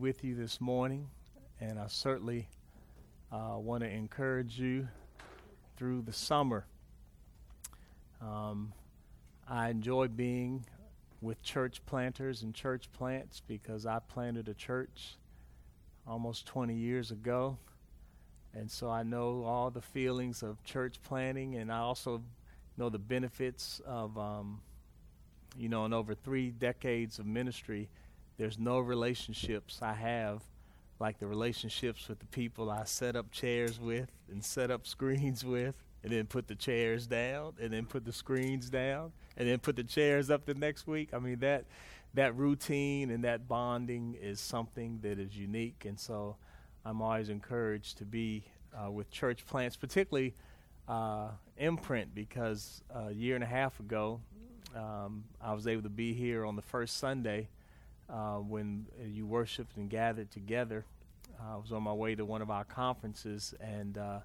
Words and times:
with 0.00 0.24
you 0.24 0.34
this 0.34 0.62
morning, 0.62 1.06
and 1.60 1.78
I 1.78 1.86
certainly 1.88 2.48
uh, 3.30 3.56
want 3.58 3.84
to 3.84 3.90
encourage 3.90 4.58
you 4.58 4.88
through 5.76 6.00
the 6.02 6.12
summer. 6.12 6.64
Um, 8.22 8.72
I 9.46 9.68
enjoy 9.68 10.08
being 10.08 10.64
with 11.20 11.42
church 11.42 11.84
planters 11.84 12.42
and 12.42 12.54
church 12.54 12.90
plants 12.94 13.42
because 13.46 13.84
I 13.84 13.98
planted 13.98 14.48
a 14.48 14.54
church 14.54 15.18
almost 16.06 16.46
20 16.46 16.72
years 16.72 17.10
ago. 17.10 17.58
And 18.54 18.70
so 18.70 18.88
I 18.88 19.02
know 19.02 19.44
all 19.44 19.70
the 19.70 19.82
feelings 19.82 20.42
of 20.42 20.64
church 20.64 20.98
planting, 21.04 21.56
and 21.56 21.70
I 21.70 21.78
also 21.78 22.22
know 22.78 22.88
the 22.88 22.98
benefits 22.98 23.82
of, 23.84 24.16
um, 24.16 24.62
you 25.58 25.68
know, 25.68 25.84
in 25.84 25.92
over 25.92 26.14
three 26.14 26.50
decades 26.52 27.18
of 27.18 27.26
ministry 27.26 27.90
there's 28.40 28.58
no 28.58 28.78
relationships 28.78 29.80
I 29.82 29.92
have 29.92 30.42
like 30.98 31.18
the 31.18 31.26
relationships 31.26 32.08
with 32.08 32.20
the 32.20 32.26
people 32.26 32.70
I 32.70 32.84
set 32.84 33.14
up 33.14 33.30
chairs 33.30 33.78
with 33.78 34.08
and 34.30 34.42
set 34.42 34.70
up 34.70 34.86
screens 34.86 35.44
with, 35.44 35.74
and 36.02 36.10
then 36.10 36.24
put 36.26 36.48
the 36.48 36.54
chairs 36.54 37.06
down, 37.06 37.52
and 37.60 37.70
then 37.70 37.84
put 37.84 38.06
the 38.06 38.12
screens 38.14 38.70
down, 38.70 39.12
and 39.36 39.46
then 39.46 39.58
put 39.58 39.76
the 39.76 39.84
chairs 39.84 40.30
up 40.30 40.46
the 40.46 40.54
next 40.54 40.86
week. 40.86 41.10
I 41.12 41.18
mean 41.18 41.38
that 41.40 41.66
that 42.14 42.34
routine 42.34 43.10
and 43.10 43.24
that 43.24 43.46
bonding 43.46 44.16
is 44.18 44.40
something 44.40 45.00
that 45.02 45.18
is 45.18 45.36
unique, 45.36 45.84
and 45.86 46.00
so 46.00 46.36
I'm 46.86 47.02
always 47.02 47.28
encouraged 47.28 47.98
to 47.98 48.06
be 48.06 48.44
uh, 48.74 48.90
with 48.90 49.10
church 49.10 49.44
plants, 49.44 49.76
particularly 49.76 50.34
uh, 50.88 51.28
Imprint, 51.58 52.14
because 52.14 52.82
a 52.94 53.12
year 53.12 53.34
and 53.34 53.44
a 53.44 53.48
half 53.48 53.78
ago 53.80 54.22
um, 54.74 55.24
I 55.42 55.52
was 55.52 55.66
able 55.66 55.82
to 55.82 55.90
be 55.90 56.14
here 56.14 56.46
on 56.46 56.56
the 56.56 56.62
first 56.62 56.96
Sunday 56.96 57.48
uh, 58.12 58.36
when 58.36 58.86
you 59.04 59.26
worshiped 59.26 59.76
and 59.76 59.88
gathered 59.88 60.30
together. 60.30 60.84
I 61.40 61.56
was 61.56 61.72
on 61.72 61.82
my 61.82 61.92
way 61.92 62.14
to 62.14 62.24
one 62.24 62.42
of 62.42 62.50
our 62.50 62.64
conferences 62.64 63.54
and 63.60 63.96
uh, 63.96 64.18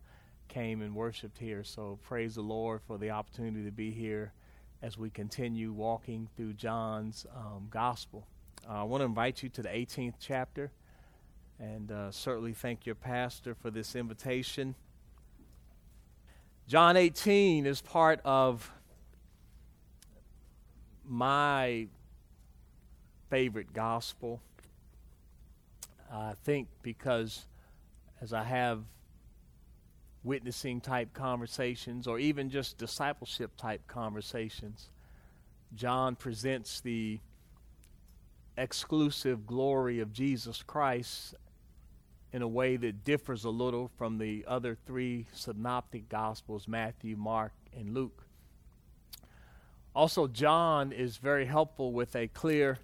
came 0.48 0.82
and 0.82 0.94
worshiped 0.94 1.38
here. 1.38 1.64
So 1.64 1.98
praise 2.04 2.36
the 2.36 2.42
Lord 2.42 2.82
for 2.86 2.98
the 2.98 3.12
opportunity 3.12 3.64
to 3.64 3.72
be 3.72 3.92
here 3.92 4.34
as 4.82 4.98
we 4.98 5.10
continue 5.10 5.72
walking 5.72 6.28
through 6.36 6.54
John's 6.54 7.26
um, 7.36 7.68
gospel. 7.70 8.28
Uh, 8.68 8.82
I 8.82 8.84
want 8.84 9.02
to 9.02 9.06
invite 9.06 9.44
you 9.44 9.50
to 9.50 9.62
the 9.62 9.70
18th 9.70 10.16
chapter 10.20 10.72
and 11.60 11.92
uh, 11.92 12.12
certainly 12.12 12.54
thank 12.54 12.86
your 12.86 12.96
pastor 12.96 13.56
for 13.56 13.72
this 13.72 13.96
invitation. 13.96 14.76
John 16.68 16.98
18 16.98 17.66
is 17.66 17.82
part 17.82 18.20
of 18.26 18.72
my 21.08 21.88
favorite 23.36 23.74
gospel. 23.74 24.40
I 26.10 26.36
think 26.46 26.70
because 26.82 27.48
as 28.22 28.32
I 28.32 28.44
have 28.44 28.86
witnessing 30.24 30.80
type 30.80 31.12
conversations 31.12 32.08
or 32.08 32.18
even 32.18 32.50
just 32.50 32.78
discipleship 32.78 33.52
type 33.58 33.86
conversations, 33.88 34.90
John 35.74 36.16
presents 36.16 36.80
the 36.80 37.20
exclusive 38.58 39.46
glory 39.46 40.00
of 40.00 40.14
Jesus 40.14 40.64
Christ 40.64 41.36
in 42.32 42.42
a 42.42 42.48
way 42.48 42.78
that 42.78 43.04
differs 43.04 43.44
a 43.44 43.50
little 43.50 43.92
from 43.98 44.18
the 44.18 44.46
other 44.48 44.78
three 44.86 45.28
synoptic 45.34 46.08
gospels 46.08 46.70
Matthew, 46.70 47.18
Mark, 47.18 47.52
and 47.78 47.94
Luke. 47.94 48.24
Also, 49.94 50.26
John 50.26 50.94
is 50.94 51.18
very 51.18 51.46
helpful 51.46 51.92
with 51.92 52.16
a 52.16 52.30
clear 52.30 52.78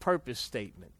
purpose 0.00 0.38
statement. 0.38 0.92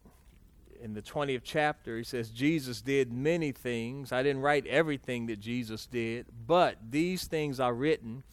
In 0.81 0.93
the 0.93 1.01
20th 1.01 1.41
chapter, 1.43 1.97
he 1.97 2.03
says, 2.03 2.29
Jesus 2.29 2.81
did 2.81 3.11
many 3.11 3.51
things. 3.51 4.11
I 4.11 4.23
didn't 4.23 4.41
write 4.41 4.65
everything 4.67 5.27
that 5.27 5.39
Jesus 5.39 5.85
did, 5.85 6.25
but 6.47 6.77
these 6.89 7.25
things 7.25 7.59
are 7.59 7.73
written 7.73 8.23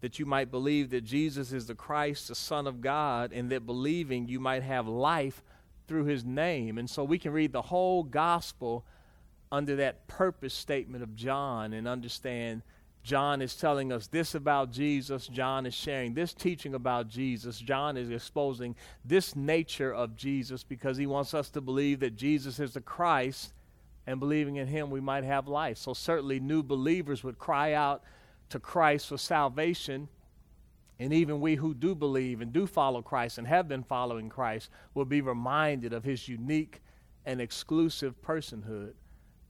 that 0.00 0.18
you 0.18 0.26
might 0.26 0.50
believe 0.50 0.90
that 0.90 1.02
Jesus 1.02 1.52
is 1.52 1.66
the 1.66 1.74
Christ, 1.74 2.28
the 2.28 2.34
Son 2.34 2.66
of 2.66 2.80
God, 2.80 3.32
and 3.32 3.50
that 3.50 3.66
believing 3.66 4.28
you 4.28 4.38
might 4.38 4.62
have 4.62 4.86
life 4.86 5.42
through 5.88 6.04
his 6.04 6.24
name. 6.24 6.78
And 6.78 6.88
so 6.88 7.02
we 7.02 7.18
can 7.18 7.32
read 7.32 7.52
the 7.52 7.62
whole 7.62 8.02
gospel 8.02 8.84
under 9.50 9.76
that 9.76 10.06
purpose 10.06 10.54
statement 10.54 11.02
of 11.02 11.16
John 11.16 11.72
and 11.72 11.88
understand 11.88 12.62
John 13.06 13.40
is 13.40 13.54
telling 13.54 13.92
us 13.92 14.08
this 14.08 14.34
about 14.34 14.72
Jesus. 14.72 15.28
John 15.28 15.64
is 15.64 15.74
sharing 15.74 16.12
this 16.12 16.34
teaching 16.34 16.74
about 16.74 17.06
Jesus. 17.06 17.56
John 17.56 17.96
is 17.96 18.10
exposing 18.10 18.74
this 19.04 19.36
nature 19.36 19.94
of 19.94 20.16
Jesus 20.16 20.64
because 20.64 20.96
he 20.96 21.06
wants 21.06 21.32
us 21.32 21.48
to 21.50 21.60
believe 21.60 22.00
that 22.00 22.16
Jesus 22.16 22.58
is 22.58 22.74
the 22.74 22.80
Christ 22.80 23.52
and 24.08 24.18
believing 24.18 24.56
in 24.56 24.66
him 24.66 24.90
we 24.90 25.00
might 25.00 25.22
have 25.22 25.46
life. 25.46 25.78
So, 25.78 25.94
certainly, 25.94 26.40
new 26.40 26.64
believers 26.64 27.22
would 27.22 27.38
cry 27.38 27.74
out 27.74 28.02
to 28.48 28.58
Christ 28.58 29.06
for 29.06 29.18
salvation. 29.18 30.08
And 30.98 31.12
even 31.12 31.40
we 31.40 31.54
who 31.54 31.74
do 31.74 31.94
believe 31.94 32.40
and 32.40 32.52
do 32.52 32.66
follow 32.66 33.02
Christ 33.02 33.38
and 33.38 33.46
have 33.46 33.68
been 33.68 33.84
following 33.84 34.28
Christ 34.28 34.68
will 34.94 35.04
be 35.04 35.20
reminded 35.20 35.92
of 35.92 36.02
his 36.02 36.26
unique 36.26 36.82
and 37.24 37.40
exclusive 37.40 38.20
personhood. 38.20 38.94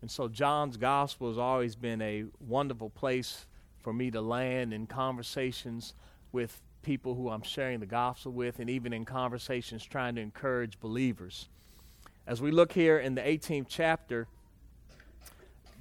And 0.03 0.11
so 0.11 0.29
John's 0.29 0.77
gospel 0.77 1.29
has 1.29 1.39
always 1.39 1.75
been 1.75 2.03
a 2.03 2.25
wonderful 2.41 2.91
place 2.91 3.47
for 3.81 3.93
me 3.93 4.11
to 4.11 4.21
land 4.21 4.73
in 4.75 4.87
conversations 4.87 5.95
with 6.33 6.61
people 6.83 7.15
who 7.15 7.31
I'm 7.31 7.43
sharing 7.43 7.81
the 7.81 7.87
gospel 7.87 8.33
with, 8.33 8.59
and 8.59 8.69
even 8.69 8.93
in 8.93 9.05
conversations 9.05 9.85
trying 9.85 10.17
to 10.17 10.21
encourage 10.21 10.79
believers. 10.79 11.49
As 12.27 12.43
we 12.43 12.51
look 12.51 12.73
here 12.73 12.99
in 12.99 13.15
the 13.15 13.23
18th 13.23 13.67
chapter, 13.69 14.29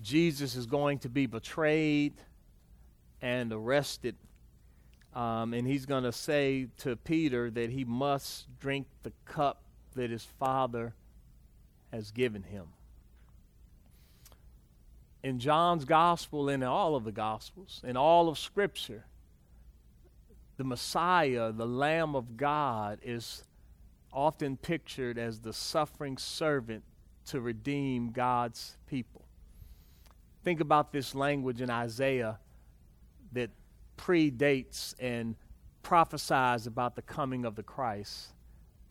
Jesus 0.02 0.56
is 0.56 0.66
going 0.66 1.00
to 1.00 1.10
be 1.10 1.26
betrayed 1.26 2.14
and 3.22 3.52
arrested. 3.52 4.16
Um, 5.14 5.54
and 5.54 5.68
he's 5.68 5.86
going 5.86 6.04
to 6.04 6.12
say 6.12 6.68
to 6.80 6.96
Peter 6.96 7.50
that 7.52 7.70
he 7.70 7.86
must 7.86 8.48
drink 8.60 8.88
the 9.04 9.12
cup 9.26 9.64
that 9.96 10.10
his 10.10 10.26
father 10.40 10.94
has 11.92 12.12
given 12.12 12.44
him 12.44 12.68
in 15.26 15.40
John's 15.40 15.86
gospel 15.86 16.50
and 16.50 16.62
in 16.62 16.70
all 16.70 16.96
of 16.96 17.04
the 17.04 17.12
gospels, 17.12 17.82
in 17.84 17.98
all 17.98 18.30
of 18.30 18.38
Scripture, 18.38 19.08
the 20.58 20.64
Messiah, 20.64 21.52
the 21.52 21.66
Lamb 21.66 22.16
of 22.16 22.38
God, 22.38 23.00
is 23.02 23.44
often 24.14 24.56
pictured 24.56 25.18
as 25.18 25.40
the 25.40 25.52
suffering 25.52 26.20
servant 26.20 26.84
to 27.26 27.42
redeem 27.42 28.12
God's 28.12 28.78
people. 28.86 29.26
Think 30.44 30.60
about 30.60 30.92
this 30.92 31.16
language 31.16 31.60
in 31.60 31.72
Isaiah 31.72 32.38
that 33.32 33.50
predates 33.98 34.94
and 35.00 35.36
prophesies 35.82 36.68
about 36.68 36.96
the 36.96 37.02
coming 37.02 37.46
of 37.46 37.56
the 37.56 37.64
Christ. 37.64 38.35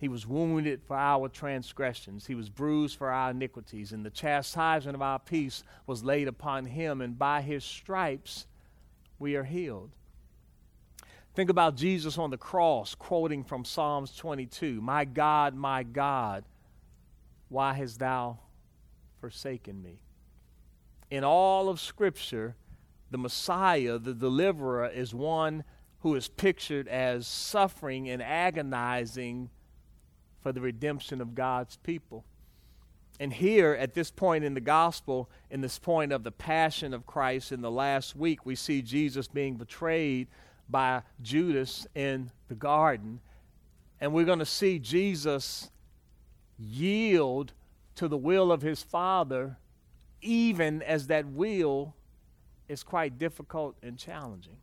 He 0.04 0.09
was 0.09 0.26
wounded 0.26 0.82
for 0.82 0.98
our 0.98 1.31
transgressions. 1.31 2.26
He 2.26 2.34
was 2.34 2.50
bruised 2.50 2.98
for 2.98 3.10
our 3.10 3.31
iniquities. 3.31 3.91
And 3.91 4.04
the 4.04 4.10
chastisement 4.10 4.94
of 4.94 5.00
our 5.00 5.19
peace 5.19 5.65
was 5.87 6.04
laid 6.04 6.28
upon 6.28 6.66
him. 6.66 7.00
And 7.00 7.19
by 7.19 7.41
his 7.41 7.65
stripes 7.65 8.47
we 9.19 9.34
are 9.34 9.44
healed. 9.44 9.93
Think 11.34 11.48
about 11.48 11.76
Jesus 11.76 12.19
on 12.19 12.28
the 12.28 12.37
cross, 12.37 12.94
quoting 12.94 13.44
from 13.44 13.64
Psalms 13.64 14.14
22 14.14 14.82
My 14.82 15.06
God, 15.06 15.54
my 15.54 15.82
God, 15.82 16.44
why 17.48 17.72
hast 17.72 17.98
thou 17.98 18.41
forsaken 19.22 19.82
me? 19.82 20.03
In 21.10 21.25
all 21.25 21.70
of 21.70 21.81
Scripture, 21.81 22.56
the 23.10 23.16
Messiah, 23.16 23.98
the 23.98 24.12
deliverer, 24.12 24.87
is 24.87 25.14
one 25.14 25.64
who 26.00 26.14
is 26.14 26.28
pictured 26.28 26.88
as 26.88 27.26
suffering 27.26 28.10
and 28.10 28.22
agonizing 28.22 29.48
for 30.44 30.53
the 30.53 30.60
redemption 30.60 31.22
of 31.22 31.34
God's 31.34 31.78
people. 31.78 32.22
And 33.19 33.32
here, 33.32 33.72
at 33.81 33.94
this 33.94 34.10
point 34.10 34.44
in 34.44 34.52
the 34.52 34.61
gospel, 34.61 35.31
in 35.50 35.62
this 35.62 35.79
point 35.79 36.12
of 36.12 36.23
the 36.23 36.31
passion 36.31 36.93
of 36.93 37.06
Christ 37.06 37.50
in 37.50 37.62
the 37.62 37.70
last 37.70 38.14
week, 38.14 38.44
we 38.44 38.55
see 38.55 38.82
Jesus 38.82 39.26
being 39.26 39.55
betrayed 39.55 40.29
by 40.69 41.00
Judas 41.23 41.87
in 41.94 42.31
the 42.49 42.55
garden. 42.55 43.20
And 44.02 44.12
we're 44.12 44.26
going 44.26 44.41
to 44.41 44.44
see 44.44 44.79
Jesus 44.79 45.70
yield 46.58 47.55
to 47.94 48.06
the 48.06 48.19
will 48.19 48.52
of 48.52 48.61
his 48.61 48.82
Father, 48.82 49.56
even 50.20 50.82
as 50.82 51.06
that 51.06 51.25
will 51.26 51.94
is 52.69 52.82
quite 52.82 53.19
difficult 53.19 53.76
and 53.82 53.97
challenging. 53.97 54.58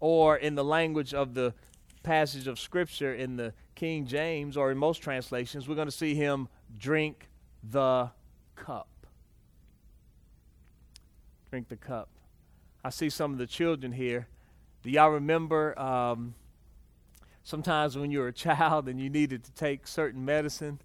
Or, 0.00 0.36
in 0.36 0.54
the 0.54 0.64
language 0.64 1.14
of 1.14 1.32
the 1.32 1.54
passage 2.04 2.46
of 2.46 2.60
Scripture 2.60 3.12
in 3.12 3.34
the 3.34 3.52
King 3.74 4.06
James, 4.06 4.56
or 4.56 4.70
in 4.70 4.78
most 4.78 4.98
translations, 4.98 5.66
we're 5.66 5.74
going 5.74 5.88
to 5.88 5.92
see 5.92 6.14
him 6.14 6.48
drink 6.78 7.28
the 7.68 8.10
cup. 8.54 8.88
Drink 11.50 11.68
the 11.68 11.76
cup. 11.76 12.08
I 12.84 12.90
see 12.90 13.10
some 13.10 13.32
of 13.32 13.38
the 13.38 13.46
children 13.46 13.90
here. 13.90 14.28
Do 14.82 14.90
y'all 14.90 15.10
remember 15.10 15.76
um, 15.78 16.34
sometimes 17.42 17.98
when 17.98 18.12
you 18.12 18.20
were 18.20 18.28
a 18.28 18.32
child 18.46 18.88
and 18.88 19.00
you 19.00 19.10
needed 19.10 19.42
to 19.44 19.52
take 19.52 19.88
certain 19.88 20.24
medicine 20.24 20.78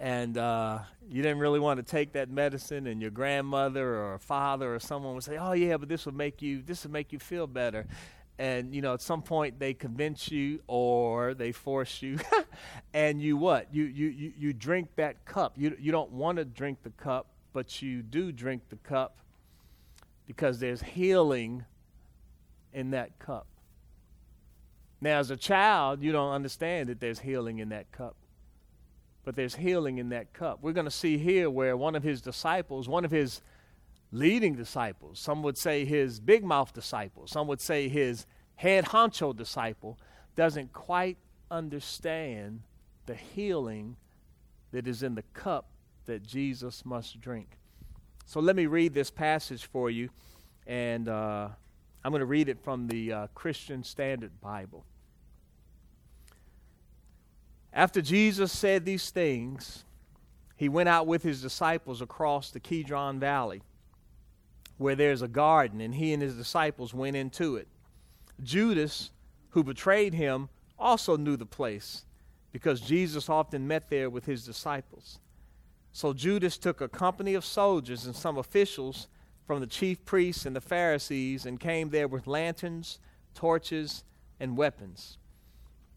and 0.00 0.38
uh, 0.38 0.78
you 1.08 1.22
didn't 1.22 1.38
really 1.40 1.60
want 1.60 1.76
to 1.76 1.82
take 1.82 2.12
that 2.12 2.30
medicine, 2.30 2.86
and 2.86 3.02
your 3.02 3.10
grandmother 3.10 3.96
or 3.96 4.18
father 4.18 4.74
or 4.74 4.80
someone 4.80 5.14
would 5.14 5.22
say, 5.22 5.36
"Oh 5.36 5.52
yeah, 5.52 5.76
but 5.76 5.90
this 5.90 6.06
will 6.06 6.14
make 6.14 6.40
you 6.40 6.62
this 6.62 6.84
will 6.84 6.90
make 6.90 7.12
you 7.12 7.18
feel 7.18 7.46
better." 7.46 7.86
And 8.40 8.74
you 8.74 8.80
know, 8.80 8.94
at 8.94 9.02
some 9.02 9.20
point 9.20 9.58
they 9.58 9.74
convince 9.74 10.30
you 10.30 10.60
or 10.66 11.34
they 11.34 11.52
force 11.52 12.00
you, 12.00 12.18
and 12.94 13.20
you 13.20 13.36
what? 13.36 13.68
You 13.70 13.84
you 13.84 14.08
you, 14.08 14.32
you 14.34 14.52
drink 14.54 14.88
that 14.96 15.26
cup. 15.26 15.52
You 15.58 15.76
you 15.78 15.92
don't 15.92 16.10
want 16.10 16.38
to 16.38 16.46
drink 16.46 16.78
the 16.82 16.88
cup, 16.88 17.26
but 17.52 17.82
you 17.82 18.00
do 18.00 18.32
drink 18.32 18.62
the 18.70 18.76
cup 18.76 19.18
because 20.26 20.58
there's 20.58 20.80
healing 20.80 21.66
in 22.72 22.92
that 22.92 23.18
cup. 23.18 23.46
Now, 25.02 25.18
as 25.18 25.30
a 25.30 25.36
child, 25.36 26.02
you 26.02 26.10
don't 26.10 26.32
understand 26.32 26.88
that 26.88 26.98
there's 26.98 27.20
healing 27.20 27.58
in 27.58 27.68
that 27.68 27.92
cup 27.92 28.16
but 29.22 29.36
there's 29.36 29.54
healing 29.54 29.98
in 29.98 30.08
that 30.08 30.32
cup. 30.32 30.60
We're 30.62 30.72
going 30.72 30.86
to 30.86 30.90
see 30.90 31.18
here 31.18 31.50
where 31.50 31.76
one 31.76 31.94
of 31.94 32.02
his 32.02 32.22
disciples, 32.22 32.88
one 32.88 33.04
of 33.04 33.10
his 33.10 33.42
leading 34.12 34.54
disciples, 34.54 35.18
some 35.18 35.42
would 35.42 35.56
say 35.56 35.84
his 35.84 36.20
big 36.20 36.44
mouth 36.44 36.72
disciple, 36.72 37.26
some 37.26 37.46
would 37.46 37.60
say 37.60 37.88
his 37.88 38.26
head 38.56 38.86
honcho 38.86 39.36
disciple, 39.36 39.98
doesn't 40.36 40.72
quite 40.72 41.16
understand 41.50 42.62
the 43.06 43.14
healing 43.14 43.96
that 44.72 44.86
is 44.86 45.02
in 45.02 45.14
the 45.14 45.22
cup 45.34 45.70
that 46.06 46.22
Jesus 46.22 46.84
must 46.84 47.20
drink. 47.20 47.58
So 48.26 48.40
let 48.40 48.54
me 48.56 48.66
read 48.66 48.94
this 48.94 49.10
passage 49.10 49.66
for 49.66 49.90
you, 49.90 50.08
and 50.66 51.08
uh, 51.08 51.48
I'm 52.04 52.12
going 52.12 52.20
to 52.20 52.26
read 52.26 52.48
it 52.48 52.60
from 52.62 52.86
the 52.86 53.12
uh, 53.12 53.26
Christian 53.34 53.82
Standard 53.82 54.40
Bible. 54.40 54.84
After 57.72 58.02
Jesus 58.02 58.50
said 58.50 58.84
these 58.84 59.10
things, 59.10 59.84
he 60.56 60.68
went 60.68 60.88
out 60.88 61.06
with 61.06 61.22
his 61.22 61.40
disciples 61.40 62.02
across 62.02 62.50
the 62.50 62.60
Kidron 62.60 63.20
Valley, 63.20 63.62
where 64.80 64.96
there's 64.96 65.20
a 65.20 65.28
garden, 65.28 65.82
and 65.82 65.94
he 65.94 66.14
and 66.14 66.22
his 66.22 66.34
disciples 66.34 66.94
went 66.94 67.14
into 67.14 67.56
it. 67.56 67.68
Judas, 68.42 69.10
who 69.50 69.62
betrayed 69.62 70.14
him, 70.14 70.48
also 70.78 71.18
knew 71.18 71.36
the 71.36 71.44
place, 71.44 72.06
because 72.50 72.80
Jesus 72.80 73.28
often 73.28 73.68
met 73.68 73.90
there 73.90 74.08
with 74.08 74.24
his 74.24 74.42
disciples. 74.42 75.18
So 75.92 76.14
Judas 76.14 76.56
took 76.56 76.80
a 76.80 76.88
company 76.88 77.34
of 77.34 77.44
soldiers 77.44 78.06
and 78.06 78.16
some 78.16 78.38
officials 78.38 79.08
from 79.46 79.60
the 79.60 79.66
chief 79.66 80.02
priests 80.06 80.46
and 80.46 80.56
the 80.56 80.62
Pharisees 80.62 81.44
and 81.44 81.60
came 81.60 81.90
there 81.90 82.08
with 82.08 82.26
lanterns, 82.26 83.00
torches, 83.34 84.02
and 84.40 84.56
weapons. 84.56 85.18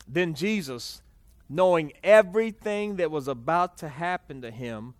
Then 0.09 0.33
Jesus, 0.33 1.01
knowing 1.47 1.93
everything 2.03 2.97
that 2.97 3.11
was 3.11 3.29
about 3.29 3.77
to 3.77 3.87
happen 3.87 4.41
to 4.41 4.51
him, 4.51 4.93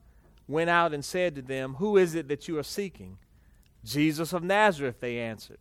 went 0.48 0.70
out 0.70 0.94
and 0.94 1.04
said 1.04 1.36
to 1.36 1.42
them, 1.42 1.74
Who 1.76 1.98
is 1.98 2.16
it 2.16 2.30
that 2.30 2.48
you 2.48 2.58
are 2.58 2.64
seeking? 2.64 3.18
Jesus 3.84 4.34
of 4.34 4.44
Nazareth, 4.44 5.00
they 5.00 5.20
answered. 5.20 5.60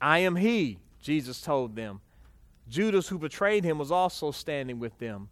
I 0.00 0.18
am 0.20 0.36
he, 0.36 0.78
Jesus 1.00 1.40
told 1.40 1.74
them. 1.74 2.00
Judas, 2.68 3.08
who 3.08 3.18
betrayed 3.18 3.64
him, 3.64 3.78
was 3.78 3.90
also 3.90 4.30
standing 4.30 4.78
with 4.78 4.98
them. 4.98 5.28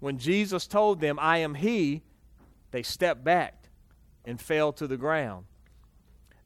When 0.00 0.18
Jesus 0.18 0.66
told 0.66 1.00
them, 1.00 1.18
I 1.20 1.38
am 1.38 1.54
he, 1.54 2.02
they 2.70 2.82
stepped 2.82 3.24
back 3.24 3.68
and 4.24 4.40
fell 4.40 4.72
to 4.74 4.86
the 4.86 4.96
ground. 4.96 5.46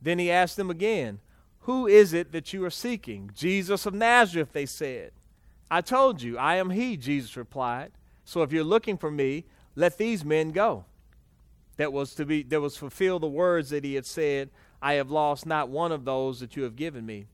Then 0.00 0.18
he 0.18 0.30
asked 0.30 0.56
them 0.56 0.70
again, 0.70 1.20
Who 1.60 1.86
is 1.86 2.12
it 2.12 2.32
that 2.32 2.52
you 2.52 2.64
are 2.64 2.70
seeking? 2.70 3.30
Jesus 3.34 3.86
of 3.86 3.94
Nazareth, 3.94 4.52
they 4.52 4.66
said. 4.66 5.12
I 5.70 5.80
told 5.80 6.22
you, 6.22 6.38
I 6.38 6.56
am 6.56 6.70
he, 6.70 6.96
Jesus 6.96 7.36
replied. 7.36 7.92
So 8.24 8.42
if 8.42 8.52
you're 8.52 8.64
looking 8.64 8.96
for 8.96 9.10
me, 9.10 9.44
let 9.76 9.98
these 9.98 10.24
men 10.24 10.50
go. 10.50 10.84
That 11.76 11.92
was 11.92 12.14
to 12.16 12.26
be 12.26 12.42
that 12.44 12.60
was 12.60 12.76
fulfill 12.76 13.18
the 13.18 13.26
words 13.26 13.70
that 13.70 13.84
he 13.84 13.94
had 13.94 14.04
said, 14.04 14.50
I 14.82 14.94
have 14.94 15.10
lost 15.10 15.46
not 15.46 15.68
one 15.68 15.92
of 15.92 16.04
those 16.04 16.40
that 16.40 16.56
you 16.56 16.62
have 16.62 16.76
given 16.76 17.04
me. 17.04 17.26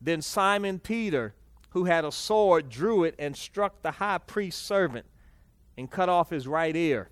Then 0.00 0.22
Simon 0.22 0.78
Peter, 0.78 1.34
who 1.70 1.84
had 1.84 2.04
a 2.04 2.12
sword, 2.12 2.68
drew 2.68 3.04
it 3.04 3.14
and 3.18 3.36
struck 3.36 3.82
the 3.82 3.92
high 3.92 4.18
priest's 4.18 4.60
servant 4.60 5.06
and 5.76 5.90
cut 5.90 6.08
off 6.08 6.30
his 6.30 6.48
right 6.48 6.74
ear. 6.74 7.10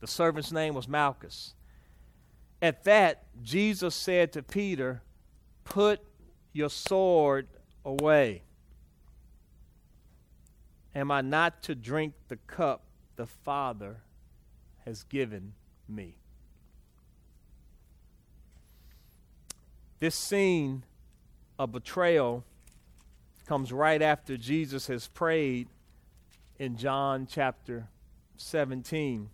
The 0.00 0.06
servant's 0.06 0.52
name 0.52 0.74
was 0.74 0.88
Malchus. 0.88 1.54
At 2.62 2.84
that, 2.84 3.24
Jesus 3.42 3.94
said 3.94 4.32
to 4.32 4.42
Peter, 4.42 5.02
Put 5.64 6.00
your 6.52 6.70
sword 6.70 7.48
away. 7.84 8.42
Am 10.94 11.10
I 11.10 11.20
not 11.20 11.62
to 11.64 11.74
drink 11.74 12.14
the 12.28 12.36
cup 12.36 12.84
the 13.16 13.26
Father 13.26 13.98
has 14.84 15.02
given 15.02 15.52
me? 15.86 16.16
This 19.98 20.14
scene 20.14 20.84
of 21.58 21.72
betrayal 21.72 22.44
comes 23.46 23.72
right 23.72 24.02
after 24.02 24.36
Jesus 24.36 24.88
has 24.88 25.08
prayed 25.08 25.68
in 26.58 26.76
John 26.76 27.26
chapter 27.26 27.88
17. 28.36 29.30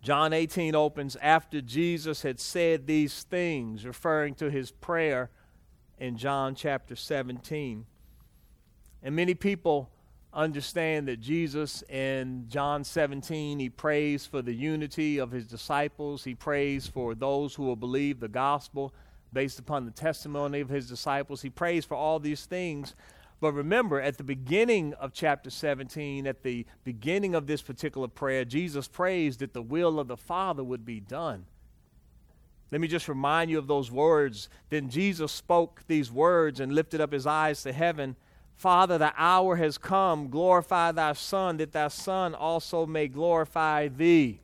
John 0.00 0.32
18 0.32 0.74
opens 0.74 1.16
after 1.16 1.60
Jesus 1.60 2.22
had 2.22 2.40
said 2.40 2.86
these 2.86 3.24
things, 3.24 3.84
referring 3.84 4.34
to 4.36 4.50
his 4.50 4.70
prayer 4.70 5.30
in 5.98 6.16
John 6.16 6.54
chapter 6.54 6.96
17. 6.96 7.84
And 9.02 9.16
many 9.16 9.34
people 9.34 9.90
understand 10.32 11.06
that 11.08 11.20
Jesus 11.20 11.82
in 11.82 12.46
John 12.48 12.82
17, 12.82 13.58
he 13.58 13.68
prays 13.68 14.24
for 14.24 14.40
the 14.40 14.54
unity 14.54 15.18
of 15.18 15.30
his 15.30 15.46
disciples. 15.46 16.24
He 16.24 16.34
prays 16.34 16.86
for 16.86 17.14
those 17.14 17.54
who 17.54 17.64
will 17.64 17.76
believe 17.76 18.20
the 18.20 18.28
gospel 18.28 18.94
based 19.34 19.58
upon 19.58 19.84
the 19.84 19.90
testimony 19.90 20.60
of 20.60 20.70
his 20.70 20.88
disciples. 20.88 21.42
He 21.42 21.50
prays 21.50 21.84
for 21.84 21.94
all 21.94 22.18
these 22.18 22.46
things. 22.46 22.94
But 23.40 23.52
remember, 23.52 24.00
at 24.00 24.16
the 24.16 24.24
beginning 24.24 24.94
of 24.94 25.12
chapter 25.12 25.50
17, 25.50 26.26
at 26.26 26.42
the 26.42 26.64
beginning 26.84 27.34
of 27.34 27.46
this 27.46 27.60
particular 27.60 28.08
prayer, 28.08 28.46
Jesus 28.46 28.88
prays 28.88 29.36
that 29.38 29.52
the 29.52 29.60
will 29.60 30.00
of 30.00 30.08
the 30.08 30.16
Father 30.16 30.64
would 30.64 30.86
be 30.86 31.00
done. 31.00 31.44
Let 32.70 32.80
me 32.80 32.88
just 32.88 33.08
remind 33.08 33.50
you 33.50 33.58
of 33.58 33.66
those 33.66 33.90
words. 33.90 34.48
Then 34.70 34.88
Jesus 34.88 35.30
spoke 35.30 35.82
these 35.86 36.10
words 36.10 36.60
and 36.60 36.72
lifted 36.72 37.00
up 37.00 37.12
his 37.12 37.26
eyes 37.26 37.62
to 37.64 37.72
heaven 37.72 38.16
Father, 38.56 38.98
the 38.98 39.12
hour 39.16 39.56
has 39.56 39.78
come. 39.78 40.28
Glorify 40.28 40.92
thy 40.92 41.12
Son, 41.12 41.56
that 41.58 41.72
thy 41.72 41.88
Son 41.88 42.34
also 42.34 42.86
may 42.86 43.08
glorify 43.08 43.88
thee. 43.88 44.40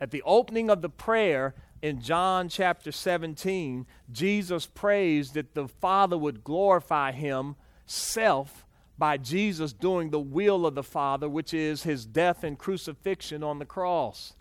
At 0.00 0.10
the 0.10 0.22
opening 0.26 0.68
of 0.68 0.82
the 0.82 0.90
prayer 0.90 1.54
in 1.82 2.00
John 2.00 2.48
chapter 2.48 2.90
17, 2.90 3.86
Jesus 4.10 4.66
prays 4.66 5.32
that 5.32 5.54
the 5.54 5.68
Father 5.68 6.16
would 6.16 6.42
glorify 6.42 7.12
himself 7.12 8.66
by 8.98 9.18
Jesus 9.18 9.72
doing 9.72 10.10
the 10.10 10.18
will 10.18 10.66
of 10.66 10.74
the 10.74 10.82
Father, 10.82 11.28
which 11.28 11.52
is 11.52 11.82
his 11.82 12.06
death 12.06 12.44
and 12.44 12.58
crucifixion 12.58 13.42
on 13.42 13.58
the 13.58 13.66
cross. 13.66 14.32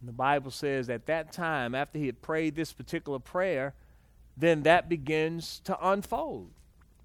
And 0.00 0.08
the 0.08 0.12
Bible 0.12 0.50
says 0.50 0.90
at 0.90 1.06
that 1.06 1.32
time, 1.32 1.74
after 1.74 1.98
he 1.98 2.06
had 2.06 2.20
prayed 2.20 2.56
this 2.56 2.72
particular 2.72 3.18
prayer, 3.18 3.74
then 4.36 4.64
that 4.64 4.88
begins 4.88 5.60
to 5.64 5.78
unfold. 5.80 6.50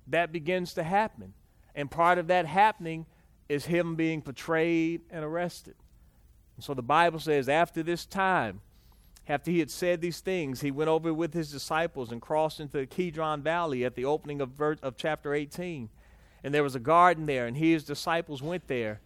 That 0.08 0.32
begins 0.32 0.74
to 0.74 0.84
happen. 0.84 1.34
And 1.76 1.92
part 1.92 2.18
of 2.18 2.28
that 2.28 2.48
happening 2.48 3.06
is 3.48 3.66
him 3.66 3.96
being 3.96 4.22
portrayed 4.22 5.02
and 5.12 5.24
arrested. 5.24 5.76
And 6.60 6.64
so 6.66 6.74
the 6.74 6.82
Bible 6.82 7.22
says, 7.22 7.48
after 7.48 7.82
this 7.82 8.06
time, 8.06 8.60
after 9.30 9.50
he 9.50 9.60
had 9.60 9.72
said 9.72 10.02
these 10.02 10.20
things, 10.20 10.60
he 10.60 10.72
went 10.72 10.90
over 10.90 11.14
with 11.14 11.34
his 11.34 11.50
disciples 11.50 12.12
and 12.12 12.22
crossed 12.22 12.60
into 12.60 12.80
the 12.80 12.86
Kidron 12.86 13.42
Valley 13.42 13.86
at 13.86 13.96
the 13.96 14.04
opening 14.04 14.42
of, 14.42 14.60
of 14.60 14.98
chapter 14.98 15.34
18. 15.34 15.88
And 16.44 16.54
there 16.54 16.62
was 16.62 16.76
a 16.76 16.80
garden 16.82 17.28
there, 17.28 17.48
and 17.48 17.56
he 17.56 17.68
and 17.68 17.76
his 17.76 17.86
disciples 17.86 18.44
went 18.44 18.68
there. 18.68 19.00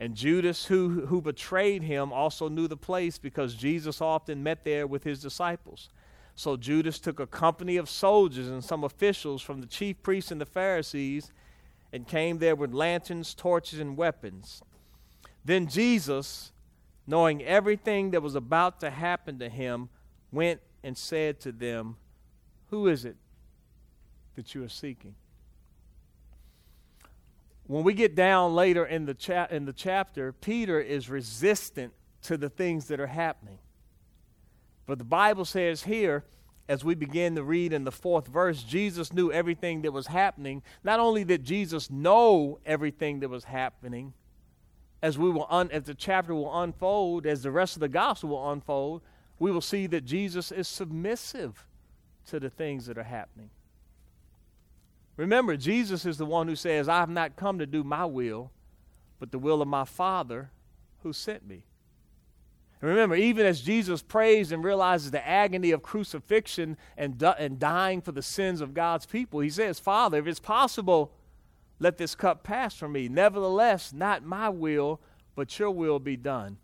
And 0.00 0.16
Judas, 0.16 0.64
who, 0.64 1.06
who 1.06 1.22
betrayed 1.22 1.84
him, 1.84 2.12
also 2.12 2.48
knew 2.48 2.66
the 2.66 2.76
place 2.76 3.16
because 3.16 3.54
Jesus 3.54 4.00
often 4.00 4.42
met 4.42 4.64
there 4.64 4.88
with 4.88 5.04
his 5.04 5.22
disciples. 5.22 5.90
So 6.34 6.56
Judas 6.56 6.98
took 6.98 7.20
a 7.20 7.28
company 7.28 7.76
of 7.76 7.88
soldiers 7.88 8.48
and 8.48 8.64
some 8.64 8.82
officials 8.82 9.40
from 9.40 9.60
the 9.60 9.68
chief 9.68 10.02
priests 10.02 10.32
and 10.32 10.40
the 10.40 10.46
Pharisees 10.46 11.30
and 11.92 12.08
came 12.08 12.38
there 12.38 12.56
with 12.56 12.74
lanterns, 12.74 13.34
torches, 13.34 13.78
and 13.78 13.96
weapons. 13.96 14.62
Then 15.44 15.68
Jesus, 15.68 16.50
knowing 17.08 17.42
everything 17.42 18.10
that 18.10 18.22
was 18.22 18.34
about 18.34 18.80
to 18.80 18.90
happen 18.90 19.38
to 19.38 19.48
him, 19.48 19.88
went 20.30 20.60
and 20.84 20.96
said 20.96 21.40
to 21.40 21.50
them, 21.50 21.96
Who 22.68 22.86
is 22.86 23.06
it 23.06 23.16
that 24.36 24.54
you 24.54 24.62
are 24.62 24.68
seeking? 24.68 25.14
When 27.66 27.82
we 27.82 27.94
get 27.94 28.14
down 28.14 28.54
later 28.54 28.84
in 28.84 29.06
the, 29.06 29.14
cha- 29.14 29.48
in 29.50 29.64
the 29.64 29.72
chapter, 29.72 30.32
Peter 30.32 30.80
is 30.80 31.08
resistant 31.08 31.94
to 32.22 32.36
the 32.36 32.50
things 32.50 32.88
that 32.88 33.00
are 33.00 33.06
happening. 33.06 33.58
But 34.86 34.98
the 34.98 35.04
Bible 35.04 35.46
says 35.46 35.84
here, 35.84 36.24
as 36.68 36.84
we 36.84 36.94
begin 36.94 37.36
to 37.36 37.42
read 37.42 37.72
in 37.72 37.84
the 37.84 37.92
fourth 37.92 38.26
verse, 38.26 38.62
Jesus 38.62 39.14
knew 39.14 39.32
everything 39.32 39.80
that 39.82 39.92
was 39.92 40.08
happening. 40.08 40.62
Not 40.84 41.00
only 41.00 41.24
did 41.24 41.42
Jesus 41.44 41.90
know 41.90 42.58
everything 42.66 43.20
that 43.20 43.30
was 43.30 43.44
happening, 43.44 44.12
as 45.02 45.16
we 45.18 45.30
will 45.30 45.46
un, 45.48 45.70
as 45.70 45.84
the 45.84 45.94
chapter 45.94 46.34
will 46.34 46.62
unfold, 46.62 47.26
as 47.26 47.42
the 47.42 47.50
rest 47.50 47.76
of 47.76 47.80
the 47.80 47.88
gospel 47.88 48.30
will 48.30 48.50
unfold, 48.50 49.02
we 49.38 49.50
will 49.50 49.60
see 49.60 49.86
that 49.86 50.04
Jesus 50.04 50.50
is 50.50 50.66
submissive 50.66 51.66
to 52.26 52.40
the 52.40 52.50
things 52.50 52.86
that 52.86 52.98
are 52.98 53.04
happening. 53.04 53.50
Remember, 55.16 55.56
Jesus 55.56 56.04
is 56.04 56.18
the 56.18 56.26
one 56.26 56.48
who 56.48 56.56
says, 56.56 56.88
I 56.88 56.98
have 56.98 57.10
not 57.10 57.36
come 57.36 57.58
to 57.58 57.66
do 57.66 57.82
my 57.82 58.04
will, 58.04 58.50
but 59.18 59.32
the 59.32 59.38
will 59.38 59.62
of 59.62 59.68
my 59.68 59.84
Father 59.84 60.50
who 61.02 61.12
sent 61.12 61.46
me. 61.46 61.64
And 62.80 62.90
remember, 62.90 63.16
even 63.16 63.44
as 63.44 63.60
Jesus 63.60 64.02
prays 64.02 64.52
and 64.52 64.62
realizes 64.62 65.10
the 65.10 65.26
agony 65.26 65.72
of 65.72 65.82
crucifixion 65.82 66.76
and, 66.96 67.20
and 67.20 67.58
dying 67.58 68.00
for 68.00 68.12
the 68.12 68.22
sins 68.22 68.60
of 68.60 68.74
God's 68.74 69.06
people, 69.06 69.40
he 69.40 69.50
says, 69.50 69.80
Father, 69.80 70.18
if 70.18 70.26
it's 70.28 70.38
possible, 70.38 71.10
let 71.78 71.98
this 71.98 72.14
cup 72.14 72.42
pass 72.42 72.74
from 72.74 72.92
me. 72.92 73.08
Nevertheless, 73.08 73.92
not 73.92 74.24
my 74.24 74.48
will, 74.48 75.00
but 75.34 75.58
your 75.58 75.70
will 75.70 75.98
be 75.98 76.16
done. 76.16 76.58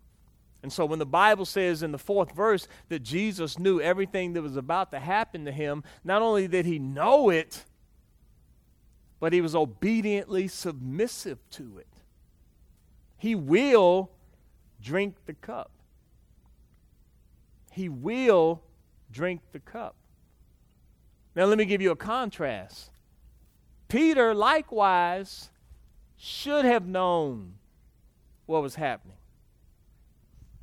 And 0.62 0.72
so 0.72 0.86
when 0.86 0.98
the 0.98 1.06
Bible 1.06 1.44
says 1.44 1.82
in 1.82 1.92
the 1.92 1.98
fourth 1.98 2.32
verse 2.32 2.66
that 2.88 3.02
Jesus 3.02 3.58
knew 3.58 3.80
everything 3.80 4.32
that 4.32 4.42
was 4.42 4.56
about 4.56 4.90
to 4.92 4.98
happen 4.98 5.44
to 5.44 5.52
him, 5.52 5.84
not 6.02 6.22
only 6.22 6.48
did 6.48 6.64
he 6.64 6.78
know 6.78 7.28
it, 7.28 7.64
but 9.20 9.32
he 9.32 9.40
was 9.40 9.54
obediently 9.54 10.48
submissive 10.48 11.38
to 11.50 11.78
it. 11.78 11.86
He 13.18 13.34
will 13.34 14.10
drink 14.80 15.16
the 15.26 15.34
cup 15.34 15.70
he 17.74 17.88
will 17.88 18.62
drink 19.10 19.40
the 19.50 19.58
cup. 19.58 19.96
Now, 21.34 21.46
let 21.46 21.58
me 21.58 21.64
give 21.64 21.82
you 21.82 21.90
a 21.90 21.96
contrast. 21.96 22.90
Peter, 23.94 24.34
likewise, 24.34 25.50
should 26.16 26.64
have 26.64 26.84
known 26.84 27.54
what 28.44 28.60
was 28.60 28.74
happening. 28.74 29.16